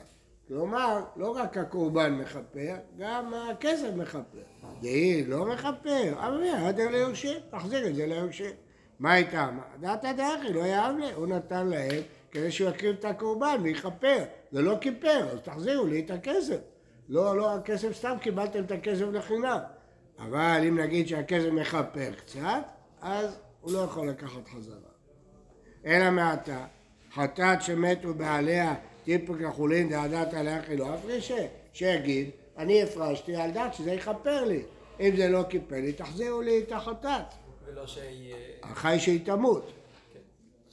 כלומר, 0.48 1.04
לא 1.16 1.30
רק 1.36 1.56
הקורבן 1.56 2.12
מכפר, 2.14 2.74
גם 2.98 3.34
הכסף 3.34 3.88
מכפר. 3.96 4.42
דהי 4.80 5.24
לא 5.24 5.46
מכפר, 5.46 6.14
אבל 6.18 6.40
מי 6.40 6.50
עדר 6.50 6.88
ליורשים, 6.90 7.38
תחזיר 7.50 7.88
את 7.88 7.94
זה 7.94 8.06
ליורשים. 8.06 8.50
מה 8.98 9.16
איתם? 9.16 9.58
דעתא 9.80 10.12
דאחי, 10.12 10.52
לא 10.52 10.60
יאהב 10.60 10.96
לי, 10.96 11.12
הוא 11.12 11.26
נתן 11.26 11.66
להם 11.66 12.02
כדי 12.30 12.50
שהוא 12.50 12.70
יקריב 12.70 12.96
את 12.98 13.04
הקורבן 13.04 13.60
ויכפר. 13.62 14.24
זה 14.52 14.62
לא 14.62 14.76
כיפר, 14.80 15.28
אז 15.32 15.38
תחזירו 15.40 15.86
לי 15.86 16.00
את 16.00 16.10
הכסף. 16.10 16.58
לא, 17.08 17.36
לא, 17.36 17.54
הכסף 17.54 17.92
סתם 17.92 18.16
קיבלתם 18.20 18.64
את 18.64 18.70
הכסף 18.70 19.04
לחינם. 19.12 19.58
אבל 20.18 20.64
אם 20.68 20.78
נגיד 20.78 21.08
שהכסף 21.08 21.48
מכפר 21.52 22.10
קצת, 22.16 22.62
אז 23.02 23.38
הוא 23.60 23.72
לא 23.72 23.78
יכול 23.78 24.08
לקחת 24.08 24.48
חזרה. 24.48 24.90
אלא 25.86 26.10
מעתה, 26.10 26.64
חטאת 27.14 27.62
שמתו 27.62 28.14
בעליה 28.14 28.74
טיפק 29.06 29.40
לחולין 29.40 29.88
דעדת 29.88 30.34
עליה 30.34 30.62
חילו 30.62 30.94
הפרישה, 30.94 31.46
שיגיד, 31.72 32.30
אני 32.58 32.82
הפרשתי 32.82 33.36
על 33.36 33.50
דעת 33.50 33.74
שזה 33.74 33.92
יכפר 33.92 34.44
לי. 34.44 34.62
אם 35.00 35.16
זה 35.16 35.28
לא 35.28 35.42
כיפר 35.48 35.76
לי, 35.76 35.92
תחזירו 35.92 36.42
לי 36.42 36.58
את 36.58 36.72
החטאת. 36.72 37.22
ולא 37.66 37.86
שהיא... 37.86 38.34
אה, 38.34 38.70
החי 38.70 38.96
שהיא 38.98 39.20
תמות. 39.24 39.72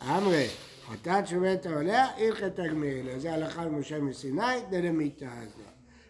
אמרי, 0.01 0.47
חטאת 0.87 1.27
שמתה 1.27 1.69
עליה, 1.69 2.05
הלכת 2.17 2.55
תגמיר 2.55 3.05
לה. 3.05 3.19
זה 3.19 3.33
הלכה 3.33 3.65
למשה 3.65 3.99
מסיני, 3.99 4.61
דלמיתה 4.69 5.29
הזו. 5.41 5.63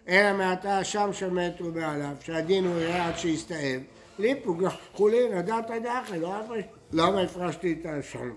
אלא 0.07 0.37
מעתה 0.37 0.83
שם 0.83 1.09
שמתו 1.13 1.71
בעליו, 1.71 2.15
שהדין 2.21 2.65
הוא 2.65 2.79
יראה 2.79 3.07
עד 3.07 3.17
שיסתאב. 3.17 3.81
ליפוג 4.19 4.63
חולין, 4.93 5.33
הדעת 5.33 5.71
דאחי, 5.83 6.19
לא 6.93 7.21
הפרשתי 7.21 7.77
את 7.81 7.85
השם? 7.85 8.35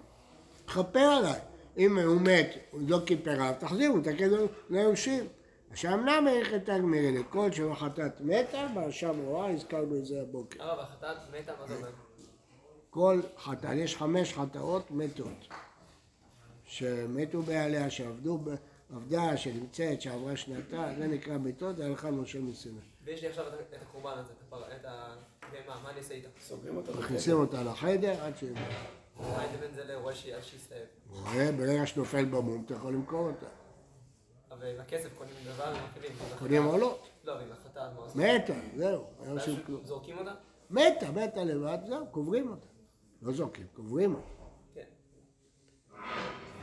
כפר 0.67 1.01
עליי. 1.01 1.41
אם 1.79 1.99
הוא 1.99 2.21
מת, 2.21 2.51
הוא 2.71 2.81
לא 2.89 2.99
כיפר 3.07 3.31
עליו, 3.31 3.55
תחזירו 3.59 3.99
את 3.99 4.07
הכסף 4.07 4.37
ליורשים. 4.71 5.27
עכשיו 5.71 5.97
נמי 5.97 6.31
הלכת 6.31 6.65
תגמיר 6.65 7.15
לה. 7.15 7.23
כל 7.31 7.53
שבחטאת 7.53 8.21
מתה, 8.21 8.67
באשם 8.75 9.21
רואה, 9.25 9.51
הזכרנו 9.51 9.97
את 9.97 10.07
זה 10.07 10.23
הבוקר. 10.23 10.63
הרב, 10.63 10.79
החטאת 10.79 11.17
מתה, 11.41 11.53
מה 11.61 11.67
זה 11.67 11.77
אומר? 11.77 11.89
כל 12.91 13.21
חטאת, 13.39 13.71
יש 13.75 13.97
חמש 13.97 14.35
חטאות 14.35 14.91
מתות 14.91 15.47
שמתו 16.65 17.43
בעליה, 17.43 17.91
שעבדו, 17.91 18.39
ב- 18.39 18.55
עבדה, 18.95 19.37
שנמצאת, 19.37 20.01
שעברה 20.03 20.37
שנתה, 20.37 20.89
זה 20.99 21.07
נקרא 21.07 21.39
מתות, 21.39 21.77
זה 21.77 21.87
הלכה 21.87 22.11
משה 22.11 22.39
מסיני. 22.41 22.79
ויש 23.05 23.23
לי 23.23 23.29
עכשיו 23.29 23.45
את 23.49 23.53
ה- 23.73 23.77
הקורבן 23.83 24.19
הזה, 24.19 24.33
את 24.49 24.85
הבהמה, 24.85 25.83
מה 25.83 25.91
אני 25.91 25.99
אעשה 25.99 26.15
איתה? 26.15 26.29
סוגרים 26.41 26.77
אותו 26.77 26.93
מכניסים 26.99 27.35
אותה 27.37 27.63
לחדר 27.63 28.23
עד 28.23 28.37
שהיא... 28.37 28.51
מה 29.21 29.41
הייתי 29.41 29.57
בין 29.57 29.71
זה 29.75 30.43
שיסתאב? 30.43 30.79
רואה, 31.11 31.53
ברגע 31.53 31.87
שנופל 31.87 32.25
במום 32.25 32.63
אתה 32.67 32.75
יכול 32.75 32.93
למכור 32.93 33.27
אותה. 33.29 33.47
אבל 34.51 34.67
עם 34.67 34.81
הכסף 34.81 35.09
קונים 35.19 35.35
דבר 35.55 35.75
ומקריבים. 35.75 36.17
קונים 36.39 36.65
עולות. 36.65 37.09
לא, 37.25 37.33
ועם 37.33 37.53
החטאת 37.53 37.77
מה 37.77 38.01
עושים? 38.01 38.21
מתה, 38.21 38.53
זהו. 38.77 39.05
זורקים 39.85 40.19
אותה? 40.19 40.35
מתה, 40.71 41.11
מתה 41.13 41.45
לבד, 41.45 41.79
זהו, 41.89 42.07
קוברים 42.11 42.51
אותה. 42.51 42.67
לא 43.23 43.33
זורקים, 43.33 43.67
קוברים 43.75 44.15
אותה. 44.15 44.27
כן. 44.75 44.81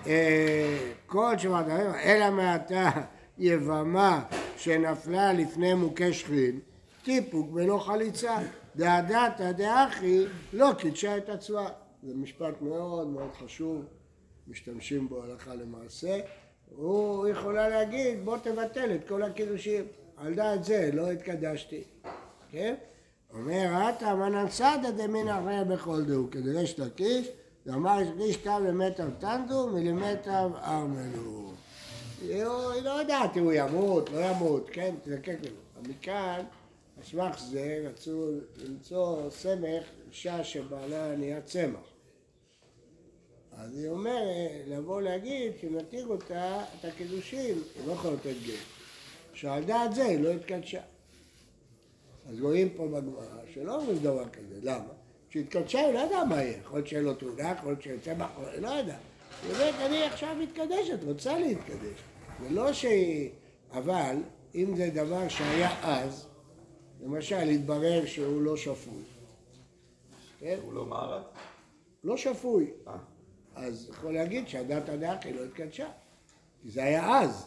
אה, 0.07 0.91
כל 1.05 1.37
שמעת, 1.37 1.65
אלא 2.03 2.29
מעתה 2.31 2.89
יבמה 3.37 4.23
שנפלה 4.57 5.33
לפני 5.33 5.73
מוכה 5.73 6.13
שכין, 6.13 6.59
טיפוק 7.03 7.49
ולא 7.53 7.77
חליצה. 7.77 8.37
דעדתא 8.75 9.51
דאחי 9.51 10.25
לא 10.53 10.69
קידשה 10.77 11.17
את 11.17 11.29
עצמה. 11.29 11.69
זה 12.05 12.13
משפט 12.15 12.61
מאוד 12.61 13.07
מאוד 13.07 13.29
חשוב, 13.39 13.85
משתמשים 14.47 15.09
בו 15.09 15.23
הלכה 15.23 15.55
למעשה. 15.55 16.19
הוא 16.75 17.27
יכולה 17.27 17.69
להגיד 17.69 18.25
בוא 18.25 18.37
תבטל 18.37 18.95
את 18.95 19.07
כל 19.07 19.23
הקידושים. 19.23 19.85
על 20.17 20.33
דעת 20.33 20.63
זה 20.63 20.89
לא 20.93 21.11
התקדשתי. 21.11 21.83
כן? 22.51 22.75
אומר, 23.33 23.73
עתה 23.87 24.15
מנן 24.15 24.49
סעדא 24.49 24.91
דמין 24.91 25.27
אחריה 25.29 25.63
בכל 25.63 26.03
דהו, 26.03 26.27
כדרש 26.31 26.79
לקיש, 26.79 27.27
ואמר 27.65 27.99
איש 28.19 28.37
טעם 28.37 28.65
למטר 28.65 29.09
טנדו 29.19 29.67
מלמטר 29.67 30.49
ארמלו. 30.63 31.51
היא 32.21 32.43
לא- 32.43 32.99
יודעת 32.99 33.37
אם 33.37 33.43
הוא 33.43 33.53
ימות, 33.53 34.09
לא 34.09 34.19
ימות, 34.19 34.69
כן, 34.71 34.95
תזקק 35.03 35.37
לנו. 35.43 35.89
מכאן, 35.89 36.43
על 36.97 37.03
סמך 37.03 37.39
זה 37.39 37.85
רצו 37.89 38.31
למצוא 38.65 39.29
סמך 39.29 39.83
אישה 40.09 40.43
שבעלה 40.43 41.15
נהיה 41.15 41.41
צמח. 41.41 41.92
אז 43.57 43.77
היא 43.77 43.89
אומרת, 43.89 44.51
לבוא 44.67 45.01
להגיד 45.01 45.51
שנתיר 45.61 46.07
אותה 46.07 46.63
את 46.79 46.85
הקידושים, 46.85 47.55
היא 47.75 47.87
לא 47.87 47.93
יכולה 47.93 48.13
לתת 48.13 48.35
גט. 48.47 48.53
שעל 49.33 49.63
דעת 49.63 49.95
זה 49.95 50.05
היא 50.05 50.19
לא 50.19 50.31
התקדשה. 50.31 50.81
אז 52.29 52.41
רואים 52.41 52.69
פה 52.69 52.87
בגמרא 52.87 53.23
שלא 53.53 53.75
אומרים 53.75 53.97
דבר 53.97 54.29
כזה, 54.29 54.59
למה? 54.61 54.93
כשהתקדשה 55.29 55.79
היא 55.79 55.93
לא 55.93 55.99
ידעה 55.99 56.25
מה 56.25 56.43
יהיה, 56.43 56.57
יכול 56.57 56.77
להיות 56.77 56.87
שיהיה 56.87 57.01
לו 57.01 57.13
תעודה, 57.13 57.53
יכול 57.57 57.75
להיות 57.83 58.01
צמח, 58.03 58.27
היא 58.53 58.61
לא 58.61 58.67
ידעה. 58.67 58.97
היא 59.43 59.53
אומרת, 59.53 59.75
אני 59.85 60.03
עכשיו 60.03 60.35
מתקדשת, 60.39 61.03
רוצה 61.03 61.39
להתקדש. 61.39 61.99
זה 62.41 62.49
לא 62.49 62.73
שהיא... 62.73 63.29
אבל, 63.71 64.15
אם 64.55 64.75
זה 64.75 64.89
דבר 64.93 65.27
שהיה 65.27 65.69
אז, 65.83 66.27
למשל, 67.01 67.35
התברר 67.35 68.05
שהוא 68.05 68.41
לא 68.41 68.57
שפוי, 68.57 69.03
כן? 70.39 70.57
הוא 70.63 70.73
לא 70.73 70.85
מערב? 70.85 71.23
לא 72.03 72.17
שפוי, 72.17 72.71
אה. 72.87 73.12
אז 73.55 73.89
יכול 73.89 74.13
להגיד 74.13 74.47
שהדת 74.47 74.89
הדאחי 74.89 75.33
לא 75.33 75.43
התקדשה, 75.43 75.87
כי 76.61 76.69
זה 76.71 76.83
היה 76.83 77.21
אז. 77.21 77.45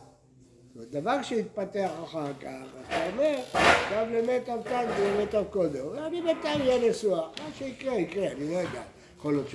דבר 0.90 1.23
שהתפתח 1.23 1.90
אחר 2.05 2.33
כך, 2.40 2.62
אתה 2.88 3.11
אומר, 3.12 3.38
עכשיו 3.53 4.07
למת 4.11 4.49
אבטן 4.49 4.87
ולמת 4.99 5.35
קודם. 5.51 5.99
אני 5.99 6.23
בינתיים 6.23 6.61
אהיה 6.61 6.90
נשואה, 6.90 7.29
מה 7.38 7.49
שיקרה, 7.59 7.95
יקרה, 7.95 8.33
אני 8.33 8.51
לא 8.51 8.57
יודע. 8.57 8.83
יכול 9.19 9.35
להיות 9.35 9.47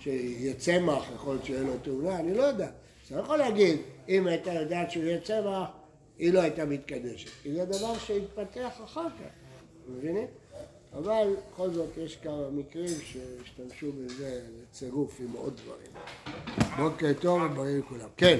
שיהיה 0.00 0.54
צמח, 0.54 1.10
יכול 1.14 1.34
להיות 1.34 1.44
שיהיה 1.44 1.62
לו 1.62 1.78
תאונה, 1.82 2.16
אני 2.18 2.34
לא 2.34 2.42
יודע. 2.42 2.68
אז 3.06 3.12
לא 3.12 3.20
יכול 3.20 3.36
להגיד, 3.36 3.80
אם 4.08 4.26
הייתה 4.26 4.52
יודעת 4.52 4.90
שהוא 4.90 5.04
יהיה 5.04 5.20
צמח, 5.20 5.68
היא 6.18 6.32
לא 6.32 6.40
הייתה 6.40 6.64
מתקדשת. 6.64 7.28
כי 7.42 7.52
זה 7.54 7.64
דבר 7.64 7.98
שהתפתח 7.98 8.80
אחר 8.84 9.08
כך, 9.08 9.30
מבינים? 9.88 10.26
אבל 10.96 11.34
בכל 11.52 11.70
זאת 11.70 11.96
יש 11.96 12.16
כמה 12.16 12.50
מקרים 12.50 12.94
שהשתמשו 13.00 13.92
בזה 13.92 14.40
לצירוף 14.62 15.20
עם 15.20 15.32
עוד 15.32 15.60
דברים. 15.64 15.92
בוקר 16.76 17.12
טוב 17.20 17.42
ובריא 17.42 17.78
לכולם. 17.78 18.08
כן. 18.16 18.38